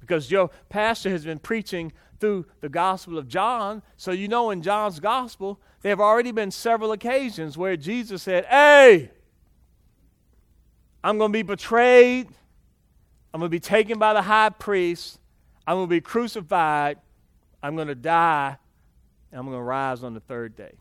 Because 0.02 0.30
your 0.30 0.50
pastor 0.68 1.10
has 1.10 1.24
been 1.24 1.40
preaching 1.40 1.94
through 2.20 2.46
the 2.60 2.68
Gospel 2.68 3.18
of 3.18 3.30
John, 3.30 3.84
so 3.96 4.12
you 4.12 4.28
know 4.28 4.50
in 4.50 4.62
John's 4.62 5.00
Gospel, 5.00 5.62
there 5.82 5.92
have 5.92 6.02
already 6.02 6.34
been 6.34 6.52
several 6.52 6.92
occasions 6.92 7.58
where 7.58 7.78
Jesus 7.78 8.22
said, 8.22 8.44
Hey, 8.48 9.12
I'm 11.02 11.18
going 11.18 11.32
to 11.32 11.34
be 11.34 11.42
betrayed. 11.42 12.28
I'm 13.34 13.40
going 13.40 13.50
to 13.50 13.50
be 13.50 13.62
taken 13.62 13.98
by 13.98 14.12
the 14.14 14.24
high 14.24 14.50
priest. 14.50 15.22
I'm 15.66 15.78
going 15.78 15.88
to 15.88 15.90
be 15.90 16.02
crucified, 16.02 16.98
I'm 17.64 17.78
going 17.78 17.88
to 17.88 17.96
die, 17.96 18.58
and 19.32 19.40
I'm 19.40 19.46
going 19.46 19.58
to 19.58 19.64
rise 19.64 20.04
on 20.04 20.16
the 20.16 20.20
third 20.20 20.58
day. 20.58 20.74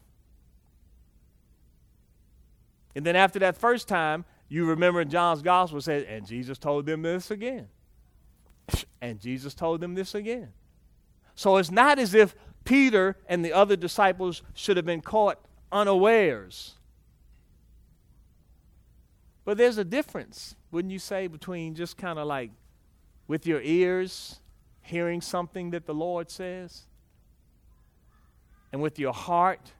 And 2.94 3.04
then 3.06 3.16
after 3.16 3.38
that 3.40 3.56
first 3.56 3.88
time, 3.88 4.25
you 4.49 4.66
remember 4.66 5.00
in 5.00 5.11
John's 5.11 5.42
gospel 5.42 5.80
says, 5.80 6.04
and 6.09 6.26
Jesus 6.26 6.59
told 6.59 6.87
them 6.87 7.02
this 7.02 7.30
again. 7.30 7.68
And 9.00 9.20
Jesus 9.20 9.54
told 9.54 9.80
them 9.80 9.94
this 9.94 10.14
again. 10.14 10.52
So 11.35 11.56
it's 11.56 11.70
not 11.70 11.99
as 11.99 12.14
if 12.14 12.35
Peter 12.64 13.16
and 13.28 13.44
the 13.44 13.52
other 13.52 13.76
disciples 13.76 14.42
should 14.54 14.76
have 14.76 14.87
been 14.87 15.00
caught 15.00 15.38
unawares. 15.73 16.75
But 19.44 19.56
there's 19.56 19.78
a 19.78 19.85
difference, 19.85 20.54
wouldn't 20.70 20.92
you 20.92 20.99
say, 20.99 21.26
between 21.26 21.75
just 21.75 21.97
kind 21.97 22.18
of 22.18 22.26
like 22.26 22.50
with 23.26 23.47
your 23.47 23.62
ears 23.62 24.40
hearing 24.82 25.20
something 25.20 25.70
that 25.70 25.87
the 25.87 25.94
Lord 25.94 26.30
says, 26.30 26.87
and 28.73 28.82
with 28.82 28.99
your 28.99 29.12
heart 29.12 29.73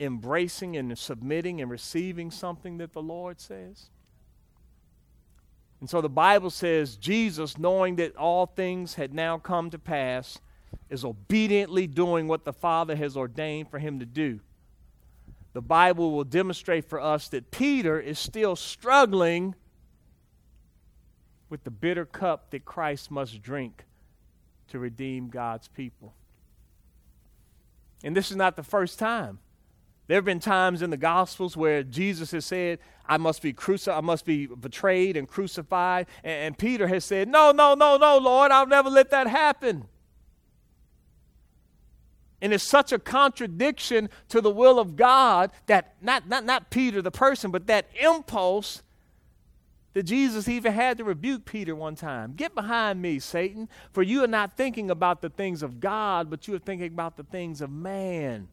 embracing 0.00 0.76
and 0.76 0.96
submitting 0.98 1.60
and 1.60 1.70
receiving 1.70 2.30
something 2.30 2.78
that 2.78 2.92
the 2.92 3.02
Lord 3.02 3.40
says. 3.40 3.90
And 5.80 5.88
so 5.88 6.00
the 6.00 6.08
Bible 6.08 6.50
says 6.50 6.96
Jesus, 6.96 7.58
knowing 7.58 7.96
that 7.96 8.16
all 8.16 8.46
things 8.46 8.94
had 8.94 9.14
now 9.14 9.38
come 9.38 9.70
to 9.70 9.78
pass, 9.78 10.40
is 10.88 11.04
obediently 11.04 11.86
doing 11.86 12.28
what 12.28 12.44
the 12.44 12.52
Father 12.52 12.96
has 12.96 13.16
ordained 13.16 13.70
for 13.70 13.78
him 13.78 14.00
to 14.00 14.06
do. 14.06 14.40
The 15.52 15.62
Bible 15.62 16.12
will 16.12 16.24
demonstrate 16.24 16.88
for 16.88 17.00
us 17.00 17.28
that 17.28 17.50
Peter 17.50 17.98
is 18.00 18.18
still 18.18 18.56
struggling 18.56 19.54
with 21.48 21.64
the 21.64 21.70
bitter 21.70 22.04
cup 22.04 22.50
that 22.50 22.64
Christ 22.64 23.10
must 23.10 23.42
drink 23.42 23.84
to 24.68 24.78
redeem 24.78 25.28
God's 25.28 25.66
people. 25.66 26.14
And 28.04 28.16
this 28.16 28.30
is 28.30 28.36
not 28.36 28.56
the 28.56 28.62
first 28.62 28.98
time. 28.98 29.40
There 30.10 30.16
have 30.16 30.24
been 30.24 30.40
times 30.40 30.82
in 30.82 30.90
the 30.90 30.96
Gospels 30.96 31.56
where 31.56 31.84
Jesus 31.84 32.32
has 32.32 32.44
said, 32.44 32.80
I 33.06 33.16
must 33.16 33.42
be 33.42 33.52
crucified, 33.52 33.96
I 33.96 34.00
must 34.00 34.24
be 34.24 34.46
betrayed 34.46 35.16
and 35.16 35.28
crucified. 35.28 36.08
And, 36.24 36.46
and 36.46 36.58
Peter 36.58 36.88
has 36.88 37.04
said, 37.04 37.28
No, 37.28 37.52
no, 37.52 37.74
no, 37.74 37.96
no, 37.96 38.18
Lord, 38.18 38.50
I'll 38.50 38.66
never 38.66 38.90
let 38.90 39.12
that 39.12 39.28
happen. 39.28 39.86
And 42.42 42.52
it's 42.52 42.64
such 42.64 42.90
a 42.90 42.98
contradiction 42.98 44.10
to 44.30 44.40
the 44.40 44.50
will 44.50 44.80
of 44.80 44.96
God 44.96 45.52
that 45.66 45.94
not, 46.02 46.28
not, 46.28 46.44
not 46.44 46.70
Peter 46.70 47.00
the 47.00 47.12
person, 47.12 47.52
but 47.52 47.68
that 47.68 47.86
impulse 48.00 48.82
that 49.92 50.02
Jesus 50.02 50.48
even 50.48 50.72
had 50.72 50.98
to 50.98 51.04
rebuke 51.04 51.44
Peter 51.44 51.76
one 51.76 51.94
time. 51.94 52.32
Get 52.34 52.56
behind 52.56 53.00
me, 53.00 53.20
Satan, 53.20 53.68
for 53.92 54.02
you 54.02 54.24
are 54.24 54.26
not 54.26 54.56
thinking 54.56 54.90
about 54.90 55.22
the 55.22 55.30
things 55.30 55.62
of 55.62 55.78
God, 55.78 56.28
but 56.28 56.48
you 56.48 56.54
are 56.56 56.58
thinking 56.58 56.88
about 56.88 57.16
the 57.16 57.22
things 57.22 57.60
of 57.60 57.70
man. 57.70 58.48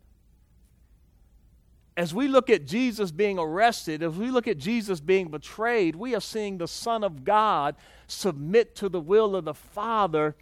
As 1.97 2.13
we 2.13 2.27
look 2.27 2.51
at 2.51 2.67
Jesus 2.67 3.09
being 3.09 3.39
arrested, 3.39 4.03
as 4.03 4.13
we 4.13 4.29
look 4.29 4.47
at 4.47 4.59
Jesus 4.59 4.99
being 4.99 5.29
betrayed, 5.29 5.95
we 5.95 6.13
are 6.13 6.21
seeing 6.21 6.59
the 6.59 6.67
Son 6.67 7.03
of 7.03 7.25
God 7.25 7.75
submit 8.05 8.75
to 8.75 8.87
the 8.87 9.01
will 9.01 9.35
of 9.35 9.45
the 9.45 9.55
Father 9.55 10.35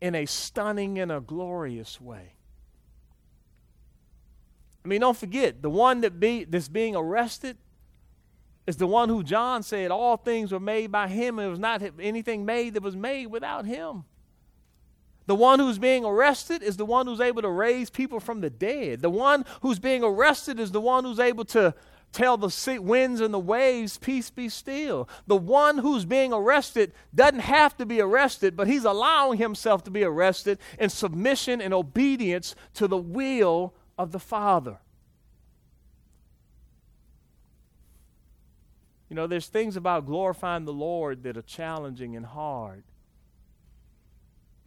in 0.00 0.14
a 0.14 0.26
stunning 0.26 1.00
and 1.00 1.10
a 1.10 1.20
glorious 1.20 2.00
way. 2.00 2.34
I 4.84 4.88
mean, 4.88 5.00
don't 5.00 5.16
forget, 5.16 5.60
the 5.60 5.70
one 5.70 6.02
that 6.02 6.20
be, 6.20 6.44
that's 6.44 6.68
being 6.68 6.94
arrested 6.94 7.56
is 8.68 8.76
the 8.76 8.86
one 8.86 9.08
who 9.08 9.24
John 9.24 9.64
said 9.64 9.90
all 9.90 10.16
things 10.16 10.52
were 10.52 10.60
made 10.60 10.92
by 10.92 11.08
him, 11.08 11.40
and 11.40 11.46
it 11.48 11.50
was 11.50 11.58
not 11.58 11.82
anything 11.98 12.44
made 12.44 12.74
that 12.74 12.82
was 12.82 12.94
made 12.94 13.26
without 13.26 13.66
him. 13.66 14.04
The 15.26 15.34
one 15.34 15.60
who's 15.60 15.78
being 15.78 16.04
arrested 16.04 16.62
is 16.62 16.76
the 16.76 16.84
one 16.84 17.06
who's 17.06 17.20
able 17.20 17.42
to 17.42 17.50
raise 17.50 17.90
people 17.90 18.20
from 18.20 18.40
the 18.40 18.50
dead. 18.50 19.02
The 19.02 19.10
one 19.10 19.44
who's 19.60 19.78
being 19.78 20.02
arrested 20.02 20.58
is 20.58 20.72
the 20.72 20.80
one 20.80 21.04
who's 21.04 21.20
able 21.20 21.44
to 21.46 21.74
tell 22.12 22.36
the 22.36 22.80
winds 22.80 23.20
and 23.20 23.32
the 23.32 23.38
waves, 23.38 23.98
Peace 23.98 24.30
be 24.30 24.48
still. 24.48 25.08
The 25.26 25.36
one 25.36 25.78
who's 25.78 26.04
being 26.04 26.32
arrested 26.32 26.92
doesn't 27.14 27.40
have 27.40 27.76
to 27.78 27.86
be 27.86 28.00
arrested, 28.00 28.56
but 28.56 28.66
he's 28.66 28.84
allowing 28.84 29.38
himself 29.38 29.84
to 29.84 29.90
be 29.90 30.04
arrested 30.04 30.58
in 30.78 30.90
submission 30.90 31.60
and 31.60 31.72
obedience 31.72 32.54
to 32.74 32.86
the 32.86 32.98
will 32.98 33.74
of 33.98 34.12
the 34.12 34.18
Father. 34.18 34.78
You 39.08 39.16
know, 39.16 39.26
there's 39.26 39.48
things 39.48 39.76
about 39.76 40.06
glorifying 40.06 40.64
the 40.64 40.72
Lord 40.72 41.22
that 41.24 41.36
are 41.36 41.42
challenging 41.42 42.16
and 42.16 42.24
hard. 42.24 42.82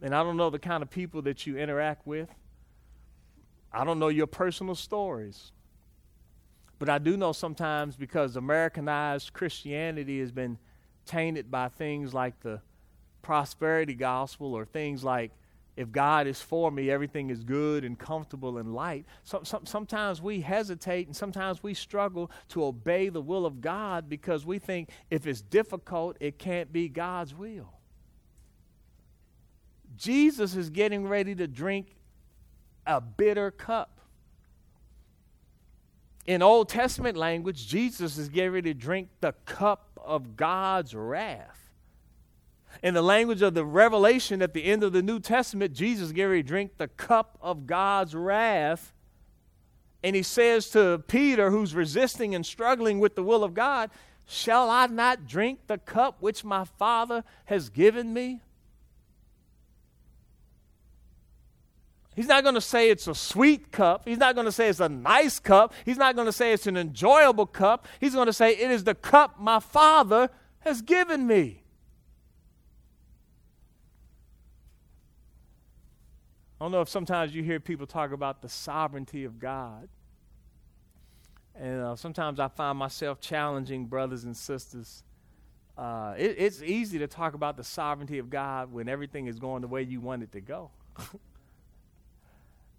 And 0.02 0.14
I 0.14 0.22
don't 0.22 0.36
know 0.36 0.50
the 0.50 0.58
kind 0.58 0.82
of 0.82 0.90
people 0.90 1.22
that 1.22 1.46
you 1.46 1.56
interact 1.56 2.06
with. 2.06 2.28
I 3.72 3.84
don't 3.84 3.98
know 3.98 4.08
your 4.08 4.26
personal 4.26 4.74
stories. 4.74 5.52
But 6.78 6.88
I 6.88 6.98
do 6.98 7.16
know 7.16 7.32
sometimes 7.32 7.96
because 7.96 8.36
Americanized 8.36 9.32
Christianity 9.32 10.20
has 10.20 10.30
been 10.30 10.58
tainted 11.06 11.50
by 11.50 11.68
things 11.68 12.12
like 12.12 12.40
the 12.40 12.60
prosperity 13.22 13.94
gospel 13.94 14.54
or 14.54 14.64
things 14.64 15.02
like 15.02 15.32
if 15.76 15.92
God 15.92 16.26
is 16.26 16.40
for 16.40 16.70
me, 16.70 16.90
everything 16.90 17.28
is 17.28 17.44
good 17.44 17.84
and 17.84 17.98
comfortable 17.98 18.56
and 18.56 18.74
light. 18.74 19.04
So, 19.24 19.40
so, 19.42 19.60
sometimes 19.64 20.22
we 20.22 20.40
hesitate 20.40 21.06
and 21.06 21.14
sometimes 21.14 21.62
we 21.62 21.74
struggle 21.74 22.30
to 22.48 22.64
obey 22.64 23.10
the 23.10 23.20
will 23.20 23.44
of 23.44 23.60
God 23.60 24.08
because 24.08 24.46
we 24.46 24.58
think 24.58 24.88
if 25.10 25.26
it's 25.26 25.42
difficult, 25.42 26.16
it 26.18 26.38
can't 26.38 26.72
be 26.72 26.88
God's 26.88 27.34
will. 27.34 27.75
Jesus 29.96 30.54
is 30.54 30.70
getting 30.70 31.06
ready 31.06 31.34
to 31.34 31.46
drink 31.46 31.96
a 32.86 33.00
bitter 33.00 33.50
cup. 33.50 34.00
In 36.26 36.42
Old 36.42 36.68
Testament 36.68 37.16
language, 37.16 37.66
Jesus 37.68 38.18
is 38.18 38.28
getting 38.28 38.52
ready 38.52 38.74
to 38.74 38.78
drink 38.78 39.08
the 39.20 39.32
cup 39.44 40.00
of 40.04 40.36
God's 40.36 40.94
wrath 40.94 41.66
in 42.82 42.94
the 42.94 43.02
language 43.02 43.42
of 43.42 43.54
the 43.54 43.64
revelation 43.64 44.42
at 44.42 44.54
the 44.54 44.64
end 44.64 44.82
of 44.82 44.92
the 44.92 45.02
New 45.02 45.20
Testament, 45.20 45.72
Jesus 45.72 46.06
is 46.06 46.12
getting 46.12 46.30
ready 46.30 46.42
to 46.42 46.48
drink 46.48 46.78
the 46.78 46.88
cup 46.88 47.38
of 47.40 47.66
God's 47.66 48.14
wrath. 48.14 48.92
And 50.02 50.14
he 50.14 50.22
says 50.22 50.70
to 50.70 51.02
Peter, 51.08 51.50
who's 51.50 51.74
resisting 51.74 52.34
and 52.34 52.44
struggling 52.44 53.00
with 53.00 53.16
the 53.16 53.22
will 53.22 53.44
of 53.44 53.54
God, 53.54 53.90
Shall 54.28 54.68
I 54.70 54.88
not 54.88 55.28
drink 55.28 55.60
the 55.68 55.78
cup 55.78 56.16
which 56.18 56.42
my 56.42 56.64
Father 56.64 57.22
has 57.44 57.68
given 57.68 58.12
me? 58.12 58.40
He's 62.16 62.28
not 62.28 62.42
going 62.42 62.54
to 62.54 62.62
say 62.62 62.88
it's 62.88 63.06
a 63.06 63.14
sweet 63.14 63.70
cup. 63.70 64.08
He's 64.08 64.16
not 64.16 64.34
going 64.34 64.46
to 64.46 64.52
say 64.52 64.70
it's 64.70 64.80
a 64.80 64.88
nice 64.88 65.38
cup. 65.38 65.74
He's 65.84 65.98
not 65.98 66.16
going 66.16 66.24
to 66.24 66.32
say 66.32 66.54
it's 66.54 66.66
an 66.66 66.78
enjoyable 66.78 67.44
cup. 67.44 67.86
He's 68.00 68.14
going 68.14 68.26
to 68.26 68.32
say 68.32 68.52
it 68.52 68.70
is 68.70 68.84
the 68.84 68.94
cup 68.94 69.38
my 69.38 69.60
Father 69.60 70.30
has 70.60 70.80
given 70.80 71.26
me. 71.26 71.62
I 76.58 76.64
don't 76.64 76.72
know 76.72 76.80
if 76.80 76.88
sometimes 76.88 77.34
you 77.34 77.42
hear 77.42 77.60
people 77.60 77.86
talk 77.86 78.12
about 78.12 78.40
the 78.40 78.48
sovereignty 78.48 79.24
of 79.24 79.38
God. 79.38 79.86
And 81.54 81.82
uh, 81.82 81.96
sometimes 81.96 82.40
I 82.40 82.48
find 82.48 82.78
myself 82.78 83.20
challenging 83.20 83.84
brothers 83.84 84.24
and 84.24 84.34
sisters. 84.34 85.04
Uh, 85.76 86.14
it, 86.16 86.36
it's 86.38 86.62
easy 86.62 86.98
to 86.98 87.06
talk 87.06 87.34
about 87.34 87.58
the 87.58 87.64
sovereignty 87.64 88.18
of 88.18 88.30
God 88.30 88.72
when 88.72 88.88
everything 88.88 89.26
is 89.26 89.38
going 89.38 89.60
the 89.60 89.68
way 89.68 89.82
you 89.82 90.00
want 90.00 90.22
it 90.22 90.32
to 90.32 90.40
go. 90.40 90.70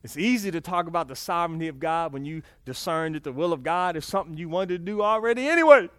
it's 0.04 0.18
easy 0.18 0.52
to 0.52 0.62
talk 0.62 0.88
about 0.88 1.08
the 1.08 1.16
sovereignty 1.16 1.68
of 1.68 1.80
God 1.80 2.14
when 2.14 2.24
you 2.24 2.44
discern 2.66 3.14
that 3.14 3.24
the 3.24 3.32
will 3.32 3.52
of 3.52 3.64
God 3.64 3.96
is 3.96 4.06
something 4.06 4.38
you 4.38 4.48
wanted 4.48 4.70
to 4.70 4.78
do 4.78 5.02
already 5.02 5.48
anyway. 5.48 5.90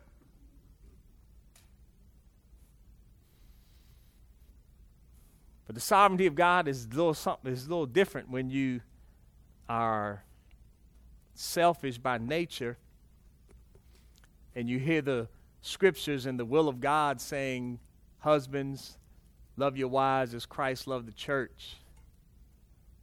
But 5.66 5.74
the 5.74 5.80
sovereignty 5.80 6.26
of 6.26 6.34
God 6.34 6.66
is 6.66 6.86
a 6.86 6.88
little 6.88 7.12
something 7.12 7.52
is 7.52 7.66
a 7.66 7.68
little 7.68 7.86
different 7.86 8.30
when 8.30 8.50
you 8.50 8.80
are 9.68 10.24
selfish 11.34 11.98
by 11.98 12.18
nature 12.18 12.78
and 14.54 14.68
you 14.68 14.78
hear 14.78 15.02
the 15.02 15.28
scriptures 15.60 16.24
and 16.24 16.38
the 16.38 16.44
will 16.44 16.68
of 16.68 16.80
God 16.80 17.20
saying, 17.20 17.78
Husbands, 18.20 18.96
love 19.56 19.76
your 19.76 19.88
wives 19.88 20.34
as 20.34 20.46
Christ 20.46 20.86
loved 20.86 21.06
the 21.06 21.12
church. 21.12 21.76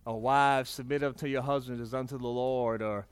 Or 0.06 0.22
wives, 0.22 0.70
submit 0.70 1.04
unto 1.04 1.28
your 1.28 1.42
husbands 1.42 1.82
as 1.82 1.94
unto 1.94 2.18
the 2.18 2.28
Lord. 2.28 2.82
Or 2.82 3.08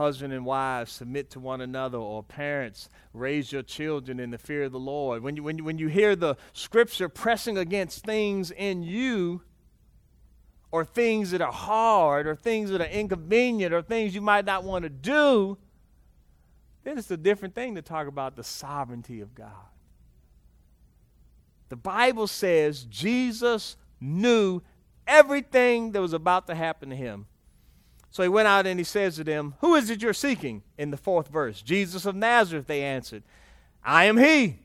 husband 0.00 0.32
and 0.32 0.44
wife 0.44 0.88
submit 0.88 1.30
to 1.30 1.40
one 1.40 1.60
another 1.60 1.98
or 1.98 2.22
parents 2.22 2.88
raise 3.12 3.52
your 3.52 3.62
children 3.62 4.20
in 4.20 4.30
the 4.30 4.38
fear 4.38 4.62
of 4.64 4.72
the 4.72 4.78
lord 4.78 5.22
when 5.22 5.36
you, 5.36 5.42
when 5.42 5.58
you, 5.58 5.64
when 5.64 5.78
you 5.78 5.88
hear 5.88 6.14
the 6.14 6.36
scripture 6.52 7.08
pressing 7.08 7.58
against 7.58 8.04
things 8.04 8.50
in 8.50 8.82
you 8.82 9.42
or 10.70 10.84
things 10.84 11.32
that 11.32 11.42
are 11.42 11.52
hard 11.52 12.26
or 12.26 12.36
things 12.36 12.70
that 12.70 12.80
are 12.80 12.86
inconvenient 12.86 13.74
or 13.74 13.82
things 13.82 14.14
you 14.14 14.20
might 14.20 14.44
not 14.44 14.64
want 14.64 14.84
to 14.84 14.88
do 14.88 15.58
then 16.84 16.96
it's 16.96 17.10
a 17.10 17.16
different 17.16 17.54
thing 17.54 17.74
to 17.74 17.82
talk 17.82 18.06
about 18.06 18.36
the 18.36 18.44
sovereignty 18.44 19.20
of 19.20 19.34
god 19.34 19.68
the 21.68 21.76
bible 21.76 22.28
says 22.28 22.84
jesus 22.84 23.76
knew 24.00 24.62
everything 25.10 25.92
that 25.92 26.00
was 26.00 26.14
about 26.14 26.46
to 26.46 26.54
happen 26.54 26.88
to 26.88 26.96
him 26.96 27.26
so 28.10 28.24
he 28.24 28.28
went 28.28 28.48
out 28.48 28.66
and 28.66 28.78
he 28.78 28.84
says 28.84 29.16
to 29.16 29.24
them, 29.24 29.54
Who 29.60 29.76
is 29.76 29.88
it 29.88 30.02
you're 30.02 30.12
seeking? 30.12 30.62
In 30.76 30.90
the 30.90 30.96
fourth 30.96 31.28
verse. 31.28 31.62
Jesus 31.62 32.06
of 32.06 32.16
Nazareth, 32.16 32.66
they 32.66 32.82
answered. 32.82 33.22
I 33.84 34.04
am 34.04 34.18
he. 34.18 34.58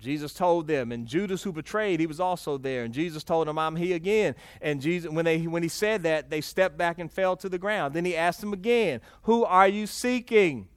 Jesus 0.00 0.32
told 0.32 0.66
them, 0.66 0.92
and 0.92 1.06
Judas 1.06 1.42
who 1.42 1.52
betrayed, 1.52 2.00
he 2.00 2.06
was 2.06 2.20
also 2.20 2.56
there. 2.56 2.84
And 2.84 2.94
Jesus 2.94 3.22
told 3.22 3.46
them, 3.46 3.58
I'm 3.58 3.76
he 3.76 3.92
again. 3.92 4.34
And 4.62 4.80
Jesus, 4.80 5.10
when, 5.10 5.26
they, 5.26 5.42
when 5.42 5.62
he 5.62 5.68
said 5.68 6.04
that, 6.04 6.30
they 6.30 6.40
stepped 6.40 6.78
back 6.78 6.98
and 6.98 7.12
fell 7.12 7.36
to 7.36 7.50
the 7.50 7.58
ground. 7.58 7.94
Then 7.94 8.06
he 8.06 8.16
asked 8.16 8.40
them 8.40 8.52
again, 8.52 9.02
Who 9.22 9.44
are 9.44 9.68
you 9.68 9.86
seeking? 9.86 10.68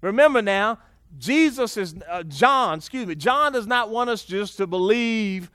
Remember 0.00 0.40
now, 0.40 0.78
Jesus 1.18 1.76
is, 1.76 1.96
uh, 2.08 2.22
John, 2.22 2.78
excuse 2.78 3.06
me, 3.06 3.14
John 3.14 3.52
does 3.52 3.66
not 3.66 3.90
want 3.90 4.10
us 4.10 4.24
just 4.24 4.56
to 4.58 4.66
believe 4.66 5.50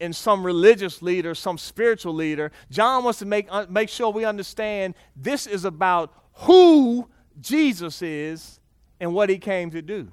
in 0.00 0.12
some 0.12 0.44
religious 0.44 1.02
leader, 1.02 1.34
some 1.34 1.58
spiritual 1.58 2.14
leader. 2.14 2.50
John 2.70 3.04
wants 3.04 3.20
to 3.20 3.26
make, 3.26 3.46
uh, 3.50 3.66
make 3.68 3.88
sure 3.88 4.10
we 4.10 4.24
understand 4.24 4.94
this 5.16 5.46
is 5.46 5.64
about 5.64 6.12
who 6.34 7.08
Jesus 7.40 8.02
is 8.02 8.60
and 9.00 9.14
what 9.14 9.28
he 9.28 9.38
came 9.38 9.70
to 9.70 9.82
do. 9.82 10.10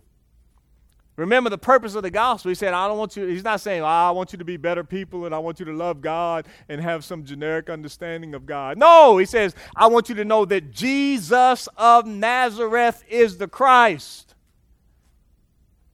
Remember 1.18 1.50
the 1.50 1.58
purpose 1.58 1.94
of 1.94 2.04
the 2.04 2.10
gospel. 2.10 2.50
He 2.50 2.56
said, 2.56 2.74
I 2.74 2.88
don't 2.88 2.98
want 2.98 3.16
you, 3.16 3.28
he's 3.28 3.44
not 3.44 3.62
saying, 3.62 3.82
oh, 3.82 3.86
I 3.86 4.12
want 4.12 4.32
you 4.32 4.40
to 4.40 4.46
be 4.46 4.58
better 4.58 4.84
people 4.84 5.26
and 5.26 5.36
I 5.36 5.40
want 5.40 5.60
you 5.60 5.66
to 5.66 5.74
love 5.74 6.02
God 6.02 6.48
and 6.70 6.82
have 6.82 7.04
some 7.04 7.26
generic 7.26 7.70
understanding 7.70 8.34
of 8.34 8.46
God. 8.46 8.78
No, 8.78 9.18
he 9.18 9.26
says, 9.26 9.54
I 9.76 9.88
want 9.88 10.10
you 10.10 10.16
to 10.16 10.26
know 10.26 10.46
that 10.46 10.72
Jesus 10.72 11.68
of 11.78 12.06
Nazareth 12.06 13.04
is 13.10 13.38
the 13.38 13.48
Christ. 13.48 14.36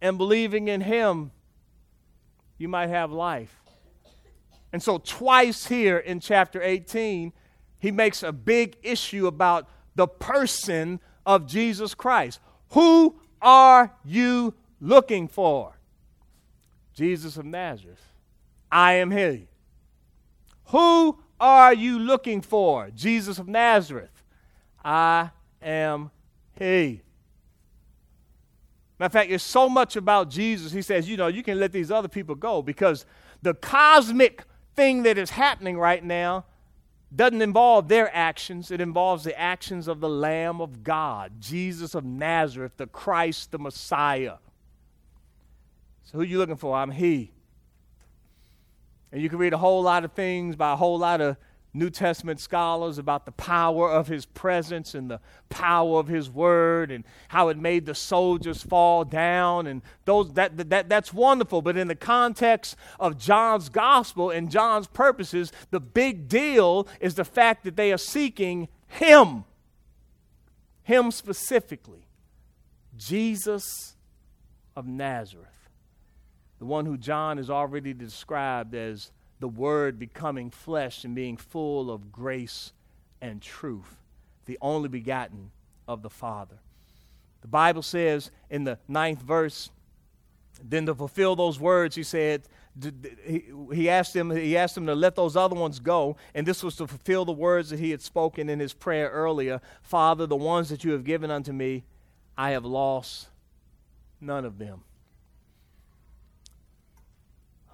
And 0.02 0.18
believing 0.18 0.68
in 0.68 0.82
him, 0.82 1.32
you 2.58 2.68
might 2.68 2.90
have 2.90 3.12
life. 3.12 3.67
And 4.74 4.84
so, 4.84 4.98
twice 4.98 5.68
here 5.68 5.98
in 5.98 6.20
chapter 6.20 6.62
18, 6.62 7.32
he 7.80 7.92
makes 7.92 8.24
a 8.24 8.32
big 8.32 8.78
issue 8.84 9.28
about 9.28 9.70
the 9.96 10.08
person 10.08 11.00
of 11.26 11.48
Jesus 11.48 11.94
Christ. 11.94 12.40
Who 12.72 13.20
are 13.42 13.94
you 14.04 14.54
looking 14.82 15.28
for? 15.28 15.80
Jesus 16.94 17.38
of 17.38 17.46
Nazareth. 17.46 18.02
I 18.72 18.94
am 18.94 19.12
he. 19.12 19.48
Who 20.66 21.20
are 21.40 21.74
you 21.74 22.00
looking 22.00 22.42
for? 22.42 22.90
Jesus 22.96 23.40
of 23.40 23.48
Nazareth. 23.48 24.24
I 24.84 25.32
am 25.62 26.12
he. 26.58 27.02
Matter 29.00 29.06
of 29.06 29.12
fact, 29.12 29.30
there's 29.30 29.44
so 29.44 29.70
much 29.70 29.96
about 29.96 30.30
Jesus, 30.30 30.72
he 30.72 30.82
says, 30.82 31.08
you 31.08 31.18
know, 31.18 31.28
you 31.28 31.44
can 31.44 31.60
let 31.60 31.72
these 31.72 31.92
other 31.92 32.08
people 32.08 32.34
go 32.34 32.62
because 32.64 33.06
the 33.44 33.54
cosmic 33.54 34.44
thing 34.78 35.04
that 35.04 35.18
is 35.18 35.32
happening 35.32 35.78
right 35.78 36.04
now 36.04 36.46
doesn't 37.14 37.42
involve 37.42 37.88
their 37.88 38.14
actions, 38.16 38.70
it 38.70 38.80
involves 38.80 39.24
the 39.24 39.38
actions 39.38 39.88
of 39.88 40.00
the 40.00 40.10
Lamb 40.10 40.62
of 40.62 40.84
God, 40.84 41.34
Jesus 41.40 41.96
of 41.96 42.06
Nazareth, 42.06 42.74
the 42.78 42.88
Christ, 42.88 43.52
the 43.52 43.60
Messiah. 43.60 44.36
So, 46.04 46.14
who 46.14 46.22
are 46.22 46.26
you 46.26 46.38
looking 46.38 46.58
for? 46.58 46.76
I'm 46.78 46.92
He. 46.92 47.32
And 49.12 49.22
you 49.22 49.30
can 49.30 49.40
read 49.40 49.54
a 49.54 49.58
whole 49.58 49.82
lot 49.82 50.04
of 50.06 50.12
things 50.14 50.56
by 50.56 50.74
a 50.74 50.76
whole 50.76 51.00
lot 51.00 51.22
of 51.22 51.38
New 51.78 51.90
Testament 51.90 52.40
scholars 52.40 52.98
about 52.98 53.26
the 53.26 53.32
power 53.32 53.92
of 53.92 54.08
his 54.08 54.26
presence 54.26 54.96
and 54.96 55.10
the 55.10 55.20
power 55.50 56.00
of 56.00 56.08
his 56.08 56.30
word 56.30 56.92
and 56.92 57.04
how 57.30 57.50
it 57.50 57.58
made 57.58 57.86
the 57.86 57.96
soldiers 57.96 58.64
fall 58.64 59.06
down 59.06 59.68
and 59.68 59.82
those 60.06 60.34
that, 60.34 60.70
that 60.70 60.90
that's 60.90 61.14
wonderful. 61.14 61.62
But 61.62 61.78
in 61.78 61.88
the 61.88 61.96
context 61.96 62.76
of 63.00 63.18
John's 63.18 63.70
gospel 63.70 64.32
and 64.32 64.50
John's 64.50 64.88
purposes 64.88 65.52
the 65.70 65.80
big 65.80 66.28
deal 66.28 66.88
is 67.00 67.16
the 67.16 67.26
fact 67.26 67.64
that 67.64 67.76
they 67.76 67.92
are 67.92 67.98
seeking 67.98 68.68
him 68.88 69.44
him 70.84 71.12
specifically 71.12 72.08
Jesus 72.98 73.96
of 74.76 74.88
Nazareth 74.88 75.48
the 76.60 76.66
one 76.66 76.86
who 76.86 76.98
John 76.98 77.38
has 77.38 77.50
already 77.50 77.94
described 77.94 78.74
as 78.74 79.12
the 79.40 79.48
Word 79.48 80.00
becoming 80.00 80.50
flesh 80.50 81.04
and 81.04 81.14
being 81.14 81.38
full 81.38 81.92
of 81.92 82.12
grace 82.12 82.74
and 83.22 83.42
truth, 83.42 83.98
the 84.46 84.58
only 84.62 84.90
begotten 84.90 85.52
of 85.88 86.02
the 86.02 86.10
Father. 86.10 86.58
The 87.42 87.48
Bible 87.48 87.82
says 87.82 88.32
in 88.50 88.64
the 88.64 88.80
ninth 88.88 89.22
verse, 89.22 89.70
then 90.64 90.88
to 90.88 90.96
fulfill 90.96 91.36
those 91.36 91.60
words, 91.60 91.96
he 91.96 92.04
said, 92.04 92.44
he 93.74 93.90
asked 93.90 94.16
him 94.16 94.30
he 94.30 94.56
asked 94.56 94.78
him 94.78 94.86
to 94.86 94.94
let 94.94 95.16
those 95.16 95.36
other 95.36 95.56
ones 95.56 95.80
go. 95.80 96.16
And 96.36 96.46
this 96.46 96.64
was 96.64 96.76
to 96.76 96.86
fulfill 96.86 97.26
the 97.26 97.32
words 97.32 97.72
that 97.72 97.80
he 97.80 97.90
had 97.90 98.02
spoken 98.02 98.50
in 98.50 98.60
his 98.60 98.74
prayer 98.74 99.10
earlier. 99.10 99.62
Father 99.82 100.28
the 100.28 100.36
ones 100.36 100.70
that 100.70 100.84
you 100.84 100.92
have 100.92 101.04
given 101.04 101.32
unto 101.32 101.52
me 101.52 101.84
i 102.38 102.52
have 102.52 102.66
lost 102.66 103.30
none 104.22 104.46
of 104.46 104.60
them 104.60 104.84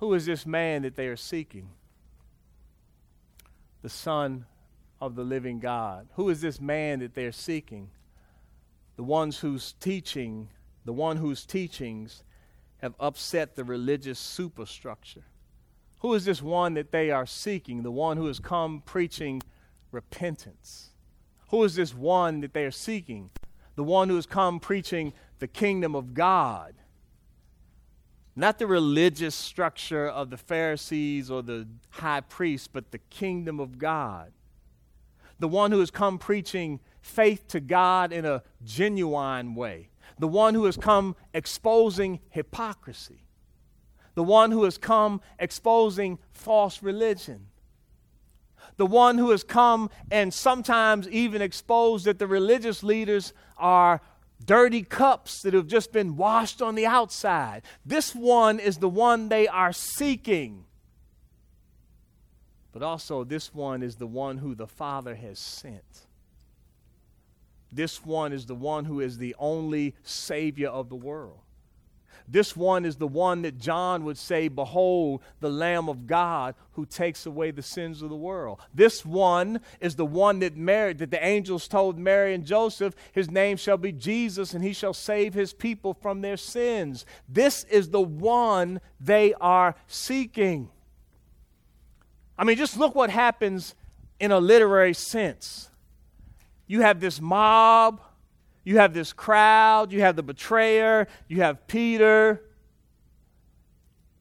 who 0.03 0.13
is 0.15 0.25
this 0.25 0.45
man 0.45 0.81
that 0.81 0.97
they 0.97 1.07
are 1.07 1.15
seeking? 1.15 1.69
The 3.83 3.89
Son 3.89 4.45
of 4.99 5.15
the 5.15 5.23
living 5.23 5.59
God. 5.59 6.09
Who 6.15 6.27
is 6.27 6.41
this 6.41 6.59
man 6.59 6.99
that 6.99 7.13
they're 7.13 7.31
seeking? 7.31 7.89
The 8.97 9.03
ones 9.03 9.39
whose 9.39 9.75
teaching, 9.79 10.49
the 10.83 10.91
one 10.91 11.15
whose 11.15 11.45
teachings 11.45 12.25
have 12.81 12.95
upset 12.99 13.55
the 13.55 13.63
religious 13.63 14.19
superstructure. 14.19 15.23
Who 15.99 16.13
is 16.15 16.25
this 16.25 16.41
one 16.41 16.73
that 16.73 16.91
they 16.91 17.09
are 17.09 17.25
seeking? 17.25 17.83
The 17.83 17.89
one 17.89 18.17
who 18.17 18.25
has 18.25 18.39
come 18.39 18.83
preaching 18.85 19.41
repentance. 19.93 20.89
Who 21.47 21.63
is 21.63 21.75
this 21.75 21.95
one 21.95 22.41
that 22.41 22.53
they 22.53 22.65
are 22.65 22.71
seeking? 22.71 23.29
The 23.75 23.85
one 23.85 24.09
who 24.09 24.17
has 24.17 24.25
come 24.25 24.59
preaching 24.59 25.13
the 25.39 25.47
kingdom 25.47 25.95
of 25.95 26.13
God 26.13 26.73
not 28.35 28.57
the 28.57 28.67
religious 28.67 29.35
structure 29.35 30.07
of 30.07 30.29
the 30.29 30.37
Pharisees 30.37 31.29
or 31.29 31.43
the 31.43 31.67
high 31.89 32.21
priests, 32.21 32.67
but 32.67 32.91
the 32.91 32.97
kingdom 32.97 33.59
of 33.59 33.77
God. 33.77 34.31
The 35.39 35.47
one 35.47 35.71
who 35.71 35.79
has 35.79 35.91
come 35.91 36.17
preaching 36.17 36.79
faith 37.01 37.47
to 37.49 37.59
God 37.59 38.11
in 38.11 38.25
a 38.25 38.43
genuine 38.63 39.55
way. 39.55 39.89
The 40.19 40.27
one 40.27 40.55
who 40.55 40.65
has 40.65 40.77
come 40.77 41.15
exposing 41.33 42.19
hypocrisy. 42.29 43.25
The 44.15 44.23
one 44.23 44.51
who 44.51 44.63
has 44.63 44.77
come 44.77 45.21
exposing 45.39 46.19
false 46.31 46.81
religion. 46.81 47.47
The 48.77 48.85
one 48.85 49.17
who 49.17 49.31
has 49.31 49.43
come 49.43 49.89
and 50.09 50.33
sometimes 50.33 51.07
even 51.09 51.41
exposed 51.41 52.05
that 52.05 52.19
the 52.19 52.27
religious 52.27 52.83
leaders 52.83 53.33
are 53.57 54.01
dirty 54.45 54.83
cups 54.83 55.41
that 55.41 55.53
have 55.53 55.67
just 55.67 55.91
been 55.91 56.15
washed 56.17 56.61
on 56.61 56.75
the 56.75 56.85
outside. 56.85 57.63
This 57.85 58.13
one 58.15 58.59
is 58.59 58.77
the 58.77 58.89
one 58.89 59.29
they 59.29 59.47
are 59.47 59.73
seeking. 59.73 60.65
but 62.71 62.81
also 62.81 63.23
this 63.23 63.53
one 63.53 63.83
is 63.83 63.97
the 63.97 64.07
one 64.07 64.39
who 64.39 64.55
the 64.55 64.65
Father 64.65 65.13
has 65.13 65.37
sent. 65.37 66.07
This 67.71 68.03
one 68.03 68.33
is 68.33 68.47
the 68.47 68.55
one 68.55 68.85
who 68.85 68.99
is 68.99 69.19
the 69.19 69.35
only 69.37 69.93
Savior 70.03 70.69
of 70.69 70.89
the 70.89 70.95
world. 70.95 71.42
This 72.27 72.55
one 72.55 72.85
is 72.85 72.95
the 72.95 73.07
one 73.07 73.41
that 73.41 73.57
John 73.57 74.03
would 74.05 74.17
say, 74.17 74.47
Behold, 74.47 75.21
the 75.39 75.49
Lamb 75.49 75.89
of 75.89 76.07
God 76.07 76.55
who 76.73 76.85
takes 76.85 77.25
away 77.25 77.51
the 77.51 77.61
sins 77.61 78.01
of 78.01 78.09
the 78.09 78.15
world. 78.15 78.59
This 78.73 79.05
one 79.05 79.59
is 79.79 79.95
the 79.95 80.05
one 80.05 80.39
that 80.39 80.55
Mary, 80.55 80.93
that 80.93 81.11
the 81.11 81.23
angels 81.23 81.67
told 81.67 81.99
Mary 81.99 82.33
and 82.33 82.45
Joseph, 82.45 82.95
His 83.11 83.29
name 83.29 83.57
shall 83.57 83.77
be 83.77 83.91
Jesus, 83.91 84.53
and 84.53 84.63
he 84.63 84.73
shall 84.73 84.93
save 84.93 85.33
his 85.33 85.53
people 85.53 85.93
from 85.93 86.21
their 86.21 86.37
sins. 86.37 87.05
This 87.27 87.63
is 87.65 87.89
the 87.89 88.01
one 88.01 88.81
they 88.99 89.33
are 89.35 89.75
seeking. 89.87 90.69
I 92.37 92.43
mean, 92.43 92.57
just 92.57 92.77
look 92.77 92.95
what 92.95 93.09
happens 93.09 93.75
in 94.19 94.31
a 94.31 94.39
literary 94.39 94.93
sense. 94.93 95.69
You 96.67 96.81
have 96.81 96.99
this 96.99 97.21
mob 97.21 98.01
you 98.63 98.77
have 98.77 98.93
this 98.93 99.11
crowd, 99.13 99.91
you 99.91 100.01
have 100.01 100.15
the 100.15 100.23
betrayer, 100.23 101.07
you 101.27 101.41
have 101.41 101.67
Peter. 101.67 102.41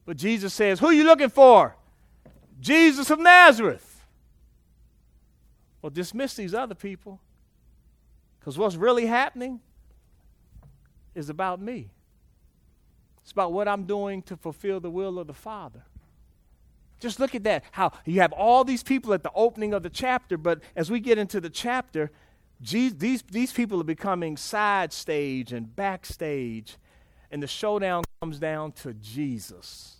But 0.05 0.17
Jesus 0.17 0.53
says, 0.53 0.79
Who 0.79 0.87
are 0.87 0.93
you 0.93 1.05
looking 1.05 1.29
for? 1.29 1.75
Jesus 2.59 3.09
of 3.09 3.19
Nazareth. 3.19 4.05
Well, 5.81 5.89
dismiss 5.89 6.35
these 6.35 6.53
other 6.53 6.75
people 6.75 7.19
because 8.39 8.57
what's 8.57 8.75
really 8.75 9.05
happening 9.05 9.59
is 11.13 11.29
about 11.29 11.61
me. 11.61 11.89
It's 13.21 13.31
about 13.31 13.53
what 13.53 13.67
I'm 13.67 13.83
doing 13.83 14.21
to 14.23 14.35
fulfill 14.35 14.79
the 14.79 14.89
will 14.89 15.19
of 15.19 15.27
the 15.27 15.33
Father. 15.33 15.83
Just 16.99 17.19
look 17.19 17.35
at 17.35 17.43
that. 17.43 17.63
How 17.71 17.91
you 18.05 18.21
have 18.21 18.31
all 18.31 18.63
these 18.63 18.83
people 18.83 19.13
at 19.13 19.23
the 19.23 19.31
opening 19.35 19.73
of 19.73 19.83
the 19.83 19.89
chapter, 19.89 20.37
but 20.37 20.61
as 20.75 20.89
we 20.89 20.99
get 20.99 21.17
into 21.17 21.41
the 21.41 21.49
chapter, 21.49 22.11
these, 22.63 23.23
these 23.23 23.51
people 23.51 23.81
are 23.81 23.85
becoming 23.85 24.37
side 24.37 24.93
stage 24.93 25.51
and 25.51 25.75
backstage, 25.75 26.77
and 27.29 27.43
the 27.43 27.47
showdown 27.47 28.03
comes 28.21 28.39
down 28.39 28.71
to 28.73 28.93
Jesus, 28.93 29.97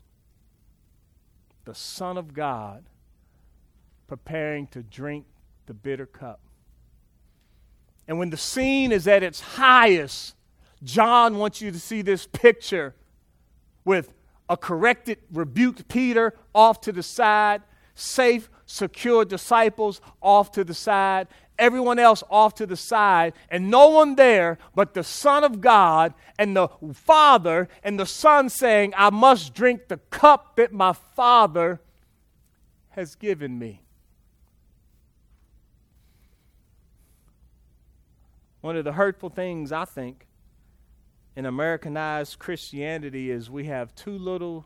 the 1.65 1.75
Son 1.75 2.17
of 2.17 2.33
God, 2.33 2.83
preparing 4.07 4.67
to 4.67 4.81
drink 4.81 5.25
the 5.65 5.73
bitter 5.73 6.05
cup. 6.05 6.39
And 8.07 8.19
when 8.19 8.29
the 8.29 8.37
scene 8.37 8.91
is 8.91 9.07
at 9.07 9.23
its 9.23 9.39
highest, 9.39 10.35
John 10.83 11.37
wants 11.37 11.61
you 11.61 11.71
to 11.71 11.79
see 11.79 12.01
this 12.01 12.27
picture 12.27 12.95
with 13.85 14.13
a 14.49 14.57
corrected, 14.57 15.19
rebuked 15.31 15.87
Peter 15.87 16.33
off 16.53 16.81
to 16.81 16.91
the 16.91 17.03
side, 17.03 17.61
safe, 17.95 18.49
secure 18.65 19.25
disciples 19.25 20.01
off 20.21 20.51
to 20.51 20.63
the 20.63 20.73
side, 20.73 21.27
everyone 21.57 21.99
else 21.99 22.23
off 22.29 22.55
to 22.55 22.65
the 22.65 22.77
side, 22.77 23.33
and 23.49 23.69
no 23.69 23.89
one 23.89 24.15
there 24.15 24.57
but 24.75 24.93
the 24.93 25.03
Son 25.03 25.43
of 25.43 25.61
God 25.61 26.13
and 26.37 26.55
the 26.55 26.67
Father, 26.93 27.69
and 27.83 27.99
the 27.99 28.05
Son 28.05 28.49
saying, 28.49 28.93
I 28.97 29.09
must 29.09 29.53
drink 29.53 29.87
the 29.87 29.97
cup 29.97 30.55
that 30.55 30.73
my 30.73 30.93
Father 30.93 31.81
has 32.91 33.15
given 33.15 33.57
me. 33.59 33.81
One 38.61 38.77
of 38.77 38.85
the 38.85 38.93
hurtful 38.93 39.29
things, 39.29 39.71
I 39.71 39.83
think, 39.83 40.25
in 41.35 41.45
Americanized 41.45 42.39
Christianity 42.39 43.29
is 43.29 43.49
we 43.49 43.65
have 43.65 43.93
too 43.95 44.17
little 44.17 44.65